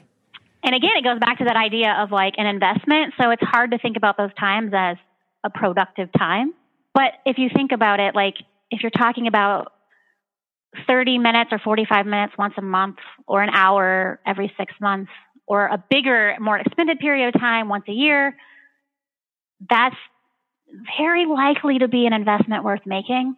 [0.64, 3.14] And again, it goes back to that idea of like an investment.
[3.22, 4.98] So it's hard to think about those times as
[5.44, 6.54] a productive time.
[6.94, 8.36] But if you think about it, like
[8.72, 9.74] if you're talking about
[10.88, 15.12] 30 minutes or 45 minutes once a month or an hour every six months
[15.46, 18.36] or a bigger, more extended period of time once a year,
[19.70, 19.96] that's
[20.98, 23.36] very likely to be an investment worth making.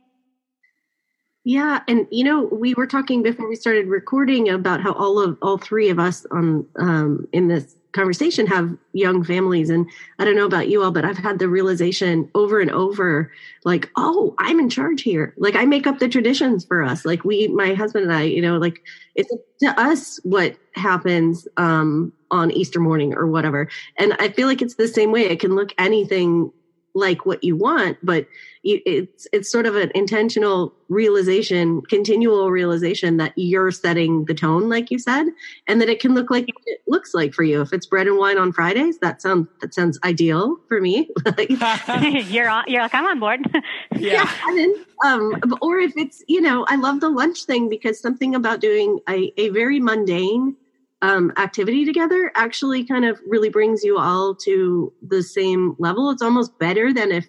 [1.44, 5.38] Yeah, and you know, we were talking before we started recording about how all of
[5.44, 10.36] all three of us on um, in this conversation have young families and i don't
[10.36, 13.32] know about you all but i've had the realization over and over
[13.64, 15.34] like oh i'm in charge here.
[15.38, 17.06] Like i make up the traditions for us.
[17.06, 18.82] Like we my husband and i you know like
[19.16, 23.70] it's to us what happens um on easter morning or whatever.
[23.98, 25.24] And i feel like it's the same way.
[25.24, 26.52] It can look anything
[26.96, 28.28] like what you want but
[28.64, 34.90] it's it's sort of an intentional realization continual realization that you're setting the tone like
[34.90, 35.28] you said
[35.68, 37.62] and that it can look like it looks like for you.
[37.62, 41.10] If it's bread and wine on fridays that sounds that sounds ideal for me.
[42.30, 43.42] You're on you're like i'm on board.
[43.98, 44.68] Yeah, yeah
[45.06, 49.00] um, or if it's you know i love the lunch thing because something about doing
[49.08, 50.56] a, a very mundane
[51.02, 56.10] um, activity together actually kind of really brings you all to the same level.
[56.10, 57.28] It's almost better than if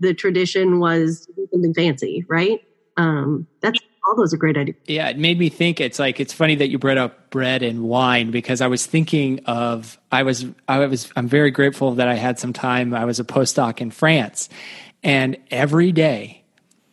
[0.00, 2.60] the tradition was something fancy, right?
[2.96, 4.76] Um, that's all those are great ideas.
[4.86, 5.80] Yeah, it made me think.
[5.80, 9.40] It's like it's funny that you brought up bread and wine because I was thinking
[9.46, 12.94] of I was I was I'm very grateful that I had some time.
[12.94, 14.48] I was a postdoc in France,
[15.02, 16.44] and every day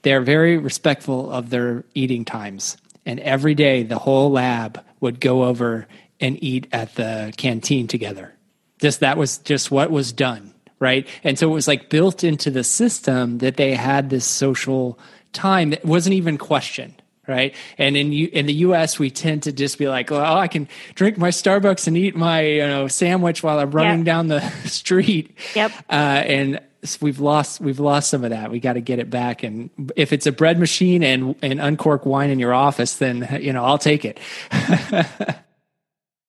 [0.02, 2.78] they're very respectful of their eating times.
[3.06, 5.88] And every day the whole lab would go over
[6.20, 8.34] and eat at the canteen together.
[8.80, 11.08] Just that was just what was done, right?
[11.24, 15.00] And so it was like built into the system that they had this social
[15.34, 17.56] time that wasn't even questioned right?
[17.78, 20.68] And in U- in the U.S., we tend to just be like, "Oh, I can
[20.94, 24.06] drink my Starbucks and eat my you know sandwich while I'm running yep.
[24.06, 25.72] down the street." Yep.
[25.90, 26.60] Uh, and
[27.02, 28.52] we've lost we've lost some of that.
[28.52, 29.44] We got to get it back.
[29.44, 33.54] And if it's a bread machine and and uncork wine in your office, then you
[33.54, 34.20] know I'll take it.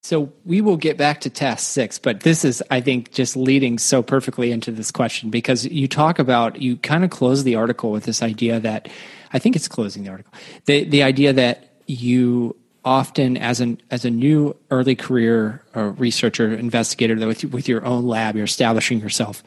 [0.07, 3.77] So we will get back to task six, but this is, I think, just leading
[3.77, 7.91] so perfectly into this question because you talk about, you kind of close the article
[7.91, 8.89] with this idea that,
[9.33, 10.33] I think it's closing the article,
[10.67, 16.55] the, the idea that you often as an as a new early career uh, researcher
[16.55, 19.43] investigator with with your own lab you're establishing yourself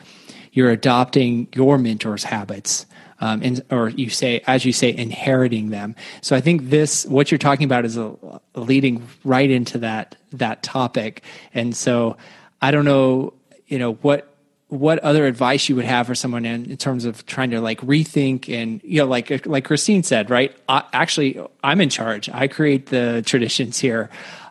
[0.51, 2.85] you're adopting your mentor's habits
[3.19, 5.95] um, and, or you say, as you say, inheriting them.
[6.21, 8.15] So I think this, what you're talking about, is a,
[8.55, 11.23] a leading right into that that topic.
[11.53, 12.17] And so
[12.61, 13.33] I don't know,
[13.67, 14.25] you know, what
[14.69, 17.81] what other advice you would have for someone in, in terms of trying to like
[17.81, 22.47] rethink and you know like like christine said right I, actually i'm in charge i
[22.47, 24.09] create the traditions here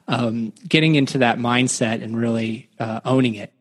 [0.08, 3.52] um, getting into that mindset and really uh, owning it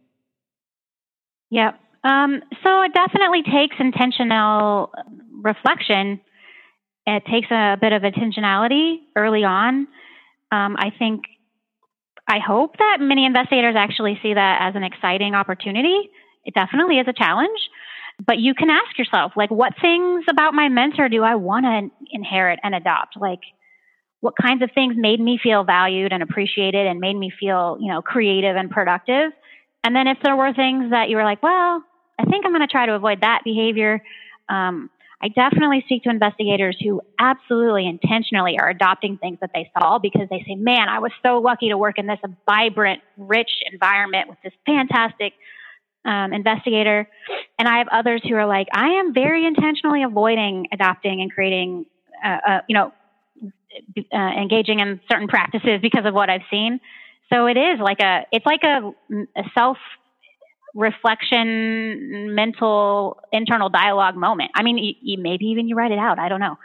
[1.51, 4.91] yep um, so it definitely takes intentional
[5.41, 6.19] reflection.
[7.05, 9.87] It takes a bit of intentionality early on.
[10.51, 11.23] Um, I think,
[12.27, 16.09] I hope that many investigators actually see that as an exciting opportunity.
[16.45, 17.59] It definitely is a challenge,
[18.25, 21.89] but you can ask yourself, like, what things about my mentor do I want to
[22.11, 23.17] inherit and adopt?
[23.17, 23.41] Like,
[24.19, 27.87] what kinds of things made me feel valued and appreciated and made me feel, you
[27.87, 29.31] know, creative and productive?
[29.83, 31.83] And then if there were things that you were like, well,
[32.19, 34.01] I think I'm going to try to avoid that behavior.
[34.49, 34.89] Um,
[35.21, 40.29] I definitely speak to investigators who absolutely intentionally are adopting things that they saw because
[40.29, 44.37] they say, man, I was so lucky to work in this vibrant, rich environment with
[44.43, 45.33] this fantastic
[46.05, 47.09] um, investigator,
[47.57, 51.85] and I have others who are like, I am very intentionally avoiding adopting and creating,
[52.23, 52.93] uh, uh, you know,
[54.13, 56.79] uh, engaging in certain practices because of what I've seen.
[57.31, 58.91] So it is like a, it's like a,
[59.37, 59.77] a self
[60.73, 64.51] reflection, mental, internal dialogue moment.
[64.55, 66.19] I mean, you, you, maybe even you write it out.
[66.19, 66.57] I don't know,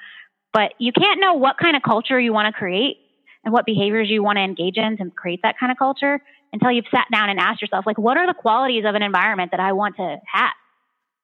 [0.53, 2.99] but you can't know what kind of culture you want to create
[3.45, 6.21] and what behaviors you want to engage in to create that kind of culture
[6.53, 9.51] until you've sat down and asked yourself, like, what are the qualities of an environment
[9.53, 10.53] that I want to have?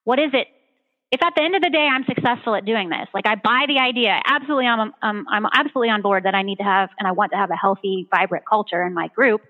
[0.04, 0.48] What is it?
[1.10, 3.64] If at the end of the day I'm successful at doing this, like I buy
[3.66, 7.08] the idea, absolutely, I'm um, I'm absolutely on board that I need to have and
[7.08, 9.40] I want to have a healthy, vibrant culture in my group.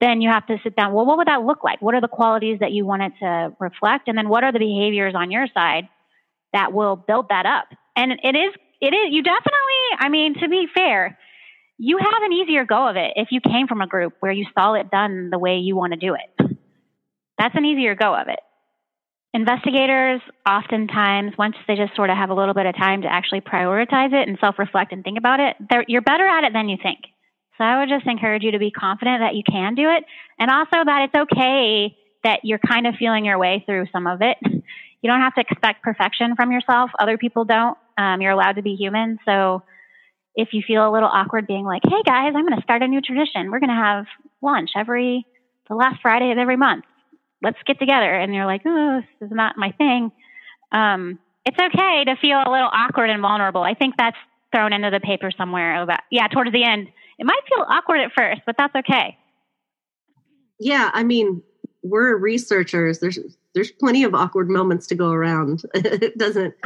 [0.00, 0.94] Then you have to sit down.
[0.94, 1.82] Well, what would that look like?
[1.82, 4.08] What are the qualities that you want it to reflect?
[4.08, 5.88] And then what are the behaviors on your side
[6.52, 7.66] that will build that up?
[7.96, 11.18] And it is, it is, you definitely, I mean, to be fair,
[11.78, 14.46] you have an easier go of it if you came from a group where you
[14.56, 16.58] saw it done the way you want to do it.
[17.38, 18.40] That's an easier go of it.
[19.34, 23.42] Investigators, oftentimes, once they just sort of have a little bit of time to actually
[23.42, 25.56] prioritize it and self reflect and think about it,
[25.86, 27.00] you're better at it than you think.
[27.58, 30.04] So I would just encourage you to be confident that you can do it
[30.38, 34.22] and also that it's okay that you're kind of feeling your way through some of
[34.22, 34.36] it.
[35.00, 36.90] You don't have to expect perfection from yourself.
[36.98, 37.78] Other people don't.
[37.96, 39.18] Um, you're allowed to be human.
[39.24, 39.62] So
[40.34, 42.88] if you feel a little awkward being like, hey guys, I'm going to start a
[42.88, 43.50] new tradition.
[43.50, 44.06] We're going to have
[44.42, 45.26] lunch every,
[45.68, 46.84] the last Friday of every month.
[47.42, 48.12] Let's get together.
[48.12, 50.10] And you're like, oh, this is not my thing.
[50.72, 53.62] Um, it's okay to feel a little awkward and vulnerable.
[53.62, 54.16] I think that's
[54.54, 56.88] thrown into the paper somewhere about, yeah, towards the end.
[57.18, 59.16] It might feel awkward at first, but that's okay.
[60.58, 60.90] Yeah.
[60.92, 61.42] I mean,
[61.82, 62.98] we're researchers.
[62.98, 63.18] There's,
[63.54, 65.62] there's plenty of awkward moments to go around.
[65.74, 66.54] it doesn't,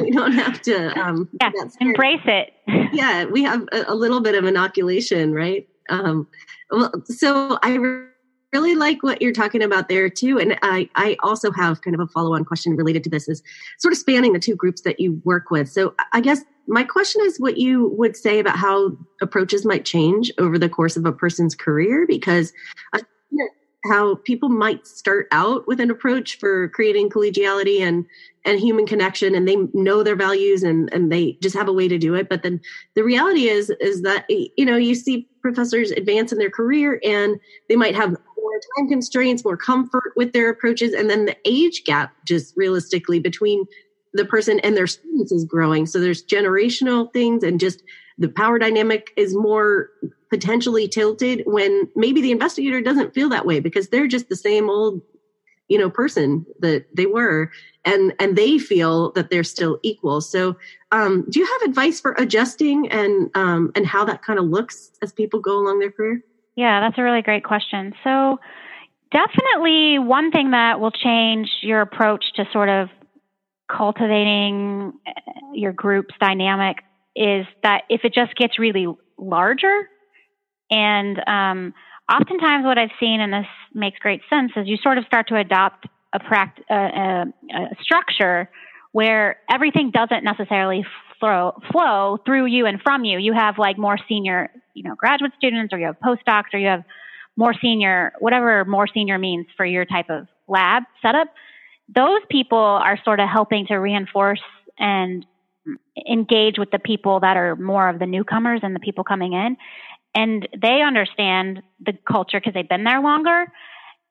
[0.00, 2.52] we don't have to um, yeah, embrace it.
[2.92, 5.68] yeah, we have a, a, little bit of inoculation, right?
[5.90, 6.26] Um,
[6.70, 8.07] well, so I
[8.52, 12.00] really like what you're talking about there too, and I I also have kind of
[12.00, 13.42] a follow on question related to this is
[13.78, 15.68] sort of spanning the two groups that you work with.
[15.68, 20.32] So I guess my question is what you would say about how approaches might change
[20.38, 22.52] over the course of a person's career because.
[23.88, 28.04] How people might start out with an approach for creating collegiality and
[28.44, 31.86] and human connection and they know their values and and they just have a way
[31.86, 32.60] to do it but then
[32.96, 37.38] the reality is is that you know you see professors advance in their career and
[37.68, 38.16] they might have
[38.76, 43.64] time constraints more comfort with their approaches and then the age gap just realistically between
[44.12, 45.86] the person and their students is growing.
[45.86, 47.82] So there's generational things and just
[48.18, 49.90] the power dynamic is more
[50.30, 54.68] potentially tilted when maybe the investigator doesn't feel that way because they're just the same
[54.68, 55.00] old
[55.68, 57.50] you know person that they were
[57.84, 60.20] and and they feel that they're still equal.
[60.20, 60.56] So
[60.90, 64.90] um, do you have advice for adjusting and um, and how that kind of looks
[65.02, 66.22] as people go along their career
[66.58, 68.38] yeah that's a really great question so
[69.12, 72.88] definitely one thing that will change your approach to sort of
[73.70, 75.12] cultivating uh,
[75.54, 76.78] your group's dynamic
[77.14, 78.86] is that if it just gets really
[79.18, 79.88] larger
[80.70, 81.74] and um,
[82.12, 85.36] oftentimes, what I've seen, and this makes great sense, is you sort of start to
[85.36, 88.50] adopt a, pract- a, a, a structure
[88.92, 90.84] where everything doesn't necessarily
[91.20, 93.18] flow, flow through you and from you.
[93.18, 96.68] You have like more senior, you know, graduate students, or you have postdocs, or you
[96.68, 96.84] have
[97.36, 101.28] more senior, whatever more senior means for your type of lab setup.
[101.94, 104.42] Those people are sort of helping to reinforce
[104.78, 105.24] and
[106.08, 109.56] engage with the people that are more of the newcomers and the people coming in
[110.14, 113.46] and they understand the culture because they've been there longer.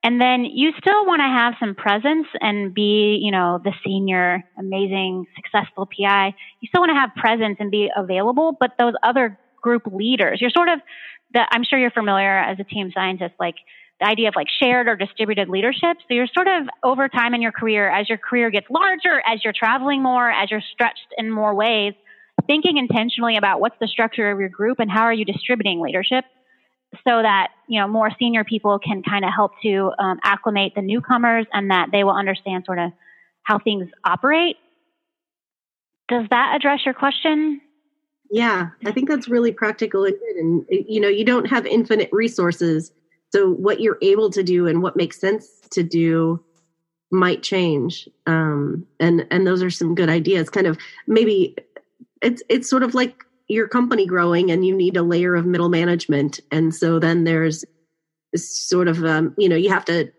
[0.04, 4.44] And then you still want to have some presence and be, you know, the senior,
[4.58, 6.34] amazing, successful PI.
[6.62, 10.56] You still want to have presence and be available, but those other group leaders, you're
[10.60, 10.80] sort of,
[11.34, 13.56] the, I'm sure you're familiar as a team scientist, like
[14.00, 15.98] the idea of like shared or distributed leadership.
[16.08, 19.44] So you're sort of over time in your career, as your career gets larger, as
[19.44, 21.94] you're traveling more, as you're stretched in more ways,
[22.46, 26.24] thinking intentionally about what's the structure of your group and how are you distributing leadership
[27.06, 30.82] so that you know more senior people can kind of help to um, acclimate the
[30.82, 32.92] newcomers and that they will understand sort of
[33.44, 34.56] how things operate.
[36.08, 37.60] Does that address your question
[38.32, 42.10] yeah i think that's really practical and good and you know you don't have infinite
[42.12, 42.92] resources
[43.32, 46.44] so what you're able to do and what makes sense to do
[47.12, 51.56] might change um, and and those are some good ideas kind of maybe
[52.22, 55.70] it's it's sort of like your company growing and you need a layer of middle
[55.70, 57.64] management and so then there's
[58.36, 60.12] sort of um, you know you have to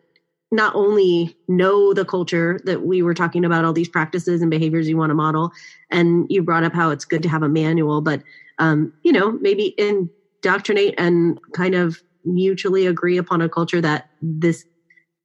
[0.51, 4.89] not only know the culture that we were talking about all these practices and behaviors
[4.89, 5.51] you want to model
[5.91, 8.23] and you brought up how it's good to have a manual but
[8.59, 14.65] um, you know maybe indoctrinate and kind of mutually agree upon a culture that this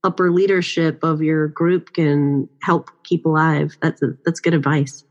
[0.03, 3.75] upper leadership of your group can help keep alive.
[3.81, 5.03] That's a, that's good advice.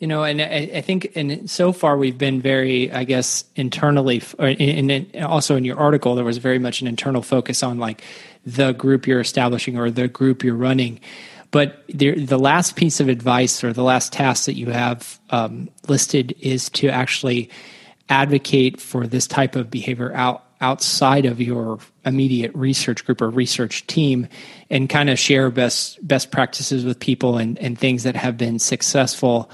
[0.00, 4.22] You know, and I, I, think, and so far we've been very, I guess, internally,
[4.38, 8.02] and also in your article, there was very much an internal focus on like
[8.46, 11.00] the group you're establishing or the group you're running.
[11.50, 15.68] But the, the last piece of advice or the last task that you have um,
[15.86, 17.50] listed is to actually
[18.08, 23.86] advocate for this type of behavior out outside of your immediate research group or research
[23.86, 24.28] team
[24.68, 28.58] and kind of share best best practices with people and, and things that have been
[28.58, 29.50] successful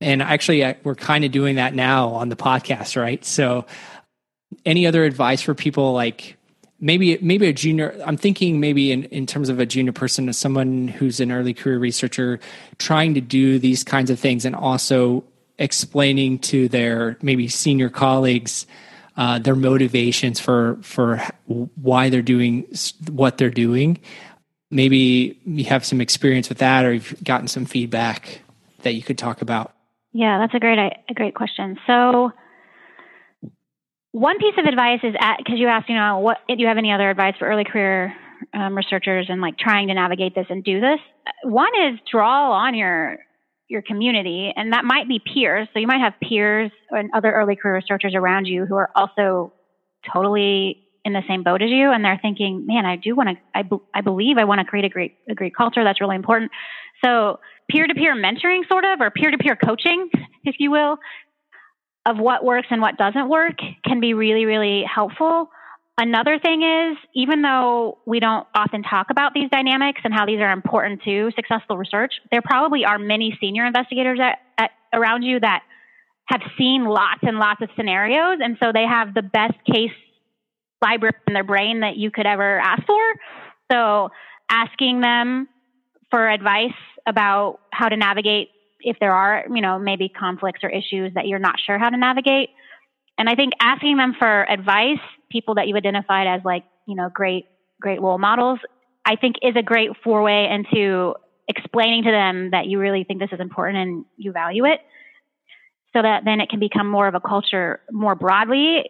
[0.00, 3.64] and actually we're kind of doing that now on the podcast right so
[4.64, 6.36] any other advice for people like
[6.80, 10.38] maybe maybe a junior i'm thinking maybe in, in terms of a junior person as
[10.38, 12.38] someone who's an early career researcher
[12.78, 15.24] trying to do these kinds of things and also
[15.58, 18.66] explaining to their maybe senior colleagues
[19.18, 21.20] uh, their motivations for for
[21.74, 22.64] why they're doing
[23.10, 23.98] what they're doing.
[24.70, 28.42] Maybe you have some experience with that, or you've gotten some feedback
[28.82, 29.74] that you could talk about.
[30.12, 31.76] Yeah, that's a great a great question.
[31.86, 32.32] So,
[34.12, 36.92] one piece of advice is because you asked, you know, what do you have any
[36.92, 38.14] other advice for early career
[38.54, 40.98] um, researchers and like trying to navigate this and do this?
[41.44, 43.18] One is draw on your
[43.68, 45.68] your community, and that might be peers.
[45.74, 49.52] So you might have peers and other early career researchers around you who are also
[50.10, 53.36] totally in the same boat as you, and they're thinking, "Man, I do want to.
[53.54, 55.84] I, be, I believe I want to create a great a great culture.
[55.84, 56.50] That's really important."
[57.04, 57.40] So
[57.70, 60.08] peer to peer mentoring, sort of, or peer to peer coaching,
[60.44, 60.98] if you will,
[62.06, 65.50] of what works and what doesn't work, can be really really helpful.
[66.00, 70.38] Another thing is, even though we don't often talk about these dynamics and how these
[70.38, 75.40] are important to successful research, there probably are many senior investigators at, at, around you
[75.40, 75.64] that
[76.26, 78.38] have seen lots and lots of scenarios.
[78.40, 79.90] And so they have the best case
[80.80, 83.02] library in their brain that you could ever ask for.
[83.72, 84.10] So
[84.48, 85.48] asking them
[86.10, 86.72] for advice
[87.06, 88.48] about how to navigate
[88.80, 91.96] if there are, you know, maybe conflicts or issues that you're not sure how to
[91.96, 92.50] navigate.
[93.18, 95.00] And I think asking them for advice
[95.30, 97.46] people that you identified as like, you know, great,
[97.80, 98.60] great role models,
[99.04, 101.14] I think is a great four-way into
[101.48, 104.80] explaining to them that you really think this is important and you value it.
[105.94, 108.84] So that then it can become more of a culture more broadly,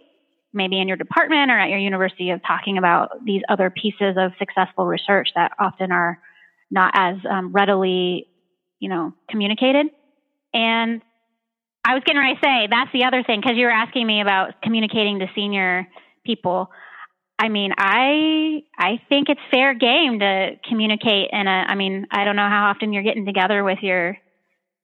[0.53, 4.33] maybe in your department or at your university of talking about these other pieces of
[4.39, 6.19] successful research that often are
[6.71, 8.29] not as um, readily,
[8.79, 9.87] you know, communicated.
[10.53, 11.03] And
[11.85, 14.21] I was getting ready to say that's the other thing because you were asking me
[14.21, 15.89] about communicating to senior
[16.25, 16.71] people.
[17.39, 22.25] I mean, I I think it's fair game to communicate in a I mean, I
[22.25, 24.19] don't know how often you're getting together with your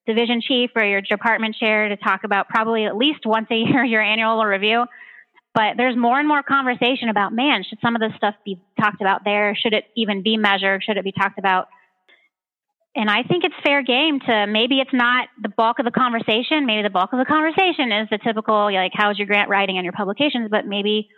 [0.07, 3.85] division chief or your department chair to talk about probably at least once a year
[3.85, 4.85] your annual review.
[5.55, 9.01] But there's more and more conversation about, man, should some of this stuff be talked
[9.01, 9.57] about there?
[9.57, 10.83] Should it even be measured?
[10.83, 11.69] Should it be talked about?
[12.97, 16.67] And I think it's fair game to maybe it's not the bulk of the conversation.
[16.67, 19.85] Maybe the bulk of the conversation is the typical, like, how's your grant writing and
[19.85, 20.49] your publications?
[20.51, 21.09] But maybe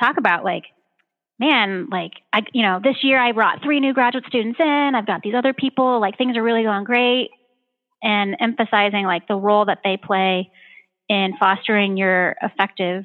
[0.00, 0.64] talk about like,
[1.38, 4.92] man, like I, you know, this year I brought three new graduate students in.
[4.94, 6.00] I've got these other people.
[6.00, 7.30] Like things are really going great,
[8.02, 10.50] and emphasizing like the role that they play
[11.08, 13.04] in fostering your effective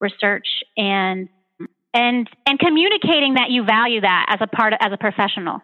[0.00, 0.46] research
[0.76, 1.28] and
[1.92, 5.60] and and communicating that you value that as a part of, as a professional.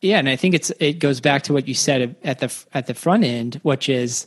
[0.00, 2.86] Yeah, and I think it's it goes back to what you said at the at
[2.86, 4.26] the front end, which is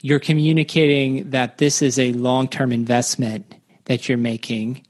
[0.00, 3.54] you're communicating that this is a long term investment
[3.84, 4.86] that you're making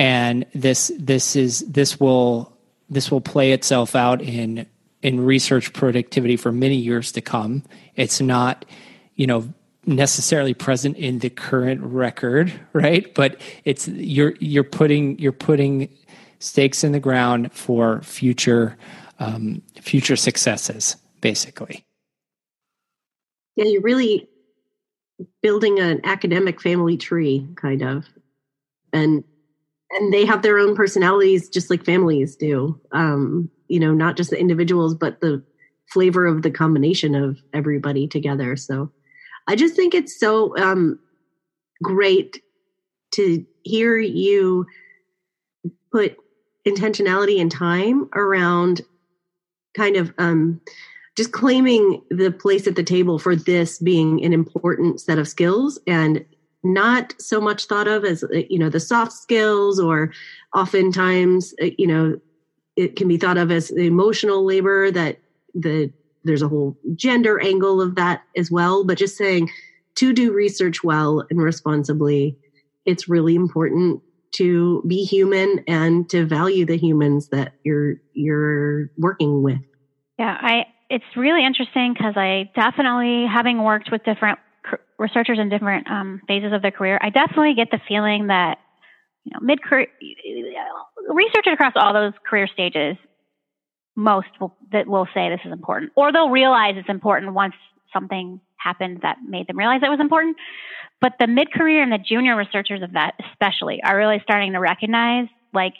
[0.00, 2.56] and this this is this will
[2.88, 4.66] this will play itself out in
[5.02, 7.62] in research productivity for many years to come
[7.96, 8.64] it's not
[9.14, 9.52] you know
[9.86, 13.12] necessarily present in the current record right?
[13.14, 15.88] But it's you're you're putting you're putting
[16.38, 18.76] stakes in the ground for future
[19.18, 21.84] um, future successes basically.
[23.56, 24.28] Yeah you're really
[25.42, 28.04] building an academic family tree kind of.
[28.92, 29.24] And
[29.92, 32.78] and they have their own personalities just like families do.
[32.92, 35.42] Um you know not just the individuals but the
[35.86, 38.56] flavor of the combination of everybody together.
[38.56, 38.92] So
[39.50, 40.98] i just think it's so um
[41.82, 42.40] great
[43.10, 44.64] to hear you
[45.92, 46.16] put
[46.66, 48.82] intentionality and time around
[49.76, 50.60] kind of um
[51.16, 55.78] just claiming the place at the table for this being an important set of skills
[55.86, 56.24] and
[56.62, 60.12] not so much thought of as uh, you know the soft skills or
[60.54, 62.16] oftentimes uh, you know
[62.76, 65.18] it can be thought of as emotional labor that
[65.54, 65.92] the
[66.24, 69.50] there's a whole gender angle of that as well but just saying
[69.94, 72.36] to do research well and responsibly
[72.86, 74.02] it's really important
[74.32, 79.60] to be human and to value the humans that you're you're working with.
[80.18, 84.38] Yeah, I it's really interesting because I definitely having worked with different
[84.98, 88.58] researchers in different um, phases of their career, I definitely get the feeling that
[89.24, 89.88] you know mid career
[91.08, 92.96] researchers across all those career stages
[94.00, 97.54] most will, that will say this is important, or they'll realize it's important once
[97.92, 100.36] something happened that made them realize it was important.
[101.00, 104.58] But the mid career and the junior researchers of that, especially, are really starting to
[104.58, 105.74] recognize like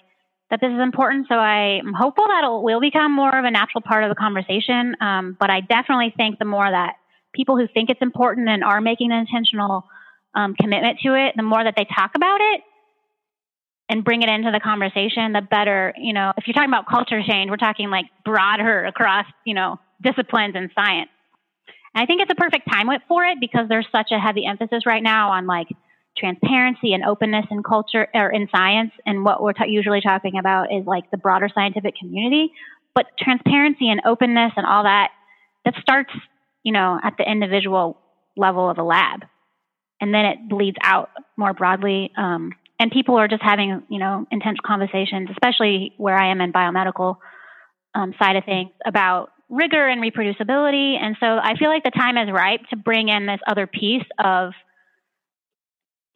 [0.50, 1.26] that this is important.
[1.28, 4.96] So I'm hopeful that it will become more of a natural part of the conversation.
[5.00, 6.94] Um, but I definitely think the more that
[7.32, 9.84] people who think it's important and are making an intentional
[10.34, 12.62] um, commitment to it, the more that they talk about it
[13.90, 15.92] and bring it into the conversation, the better.
[15.98, 19.80] You know, if you're talking about culture change, we're talking like broader across, you know,
[20.00, 21.10] disciplines and science.
[21.92, 24.86] And I think it's a perfect time for it because there's such a heavy emphasis
[24.86, 25.66] right now on like
[26.16, 28.92] transparency and openness in culture or in science.
[29.04, 32.52] And what we're usually talking about is like the broader scientific community.
[32.94, 35.08] But transparency and openness and all that,
[35.64, 36.12] that starts,
[36.62, 37.98] you know, at the individual
[38.36, 39.24] level of a lab.
[40.00, 42.12] And then it bleeds out more broadly.
[42.16, 46.50] Um, and people are just having, you know, intense conversations, especially where I am in
[46.50, 47.18] biomedical
[47.94, 50.96] um, side of things about rigor and reproducibility.
[50.98, 54.06] And so I feel like the time is ripe to bring in this other piece
[54.18, 54.52] of,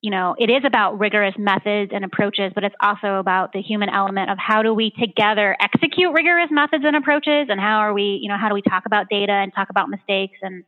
[0.01, 3.91] you know, it is about rigorous methods and approaches, but it's also about the human
[3.91, 8.21] element of how do we together execute rigorous methods and approaches and how are we,
[8.23, 10.65] you know, how do we talk about data and talk about mistakes and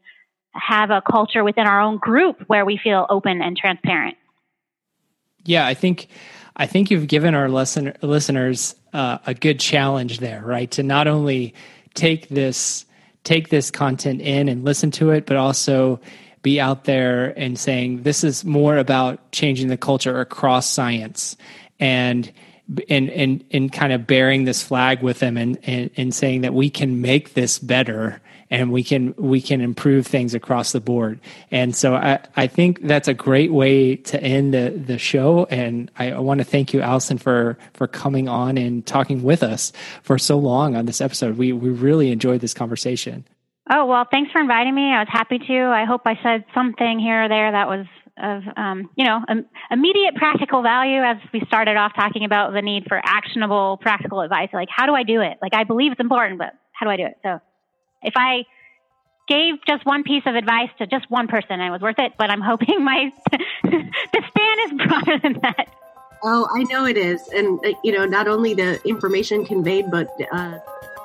[0.52, 4.16] have a culture within our own group where we feel open and transparent.
[5.46, 6.08] Yeah, I think
[6.56, 10.70] I think you've given our listen, listeners uh, a good challenge there, right?
[10.72, 11.54] To not only
[11.94, 12.84] take this
[13.24, 16.00] take this content in and listen to it, but also
[16.42, 21.36] be out there and saying this is more about changing the culture across science
[21.80, 22.32] and
[22.88, 26.54] and and and kind of bearing this flag with them and, and and saying that
[26.54, 28.20] we can make this better
[28.50, 31.20] and we can we can improve things across the board.
[31.50, 35.46] And so I, I think that's a great way to end the, the show.
[35.46, 39.42] And I, I want to thank you, Alison, for for coming on and talking with
[39.42, 39.72] us
[40.02, 41.36] for so long on this episode.
[41.36, 43.26] We we really enjoyed this conversation.
[43.70, 44.92] Oh well, thanks for inviting me.
[44.92, 45.62] I was happy to.
[45.64, 47.86] I hope I said something here or there that was
[48.18, 52.62] of um, you know um, immediate practical value as we started off talking about the
[52.62, 56.00] need for actionable practical advice like how do i do it like i believe it's
[56.00, 57.38] important but how do i do it so
[58.06, 58.44] if I
[59.28, 62.12] gave just one piece of advice to just one person, it was worth it.
[62.16, 65.66] But I'm hoping my the span is broader than that.
[66.22, 70.08] Oh, I know it is, and uh, you know, not only the information conveyed, but
[70.32, 70.58] uh,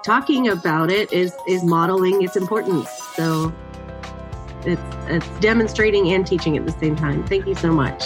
[0.05, 2.89] talking about it is is modeling its importance.
[3.15, 3.53] So
[4.65, 7.25] it's it's demonstrating and teaching at the same time.
[7.27, 8.03] Thank you so much.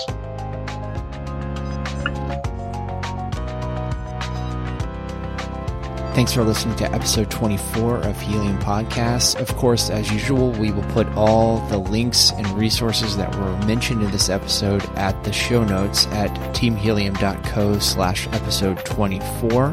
[6.16, 9.38] Thanks for listening to episode 24 of Helium Podcasts.
[9.38, 14.02] Of course, as usual, we will put all the links and resources that were mentioned
[14.02, 19.72] in this episode at the show notes at teamhelium.co slash episode 24.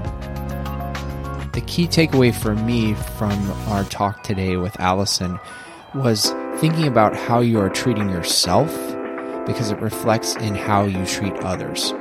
[1.53, 5.39] The key takeaway for me from our talk today with Alison
[5.95, 8.69] was thinking about how you are treating yourself
[9.47, 11.95] because it reflects in how you treat others.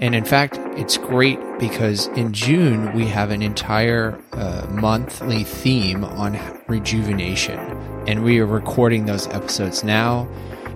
[0.00, 6.04] And in fact, it's great because in June we have an entire uh, monthly theme
[6.04, 7.58] on rejuvenation.
[8.06, 10.28] And we are recording those episodes now.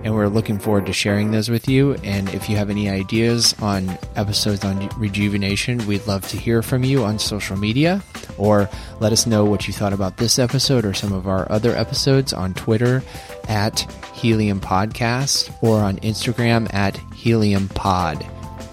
[0.03, 1.93] And we're looking forward to sharing those with you.
[2.03, 6.83] And if you have any ideas on episodes on rejuvenation, we'd love to hear from
[6.83, 8.03] you on social media
[8.37, 11.73] or let us know what you thought about this episode or some of our other
[11.77, 13.01] episodes on Twitter
[13.47, 13.79] at
[14.13, 18.27] Helium Podcast or on Instagram at Helium Pod.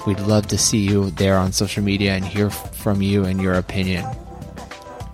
[0.06, 3.54] We'd love to see you there on social media and hear from you and your
[3.54, 4.06] opinion.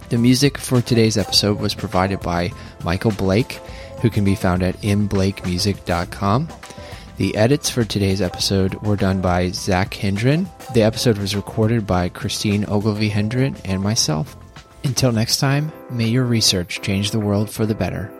[0.09, 2.53] The music for today's episode was provided by
[2.84, 3.55] Michael Blake,
[4.01, 6.49] who can be found at mblakemusic.com.
[7.16, 10.49] The edits for today's episode were done by Zach Hendren.
[10.74, 14.37] The episode was recorded by Christine Ogilvie Hendren and myself.
[14.84, 18.12] Until next time, may your research change the world for the better.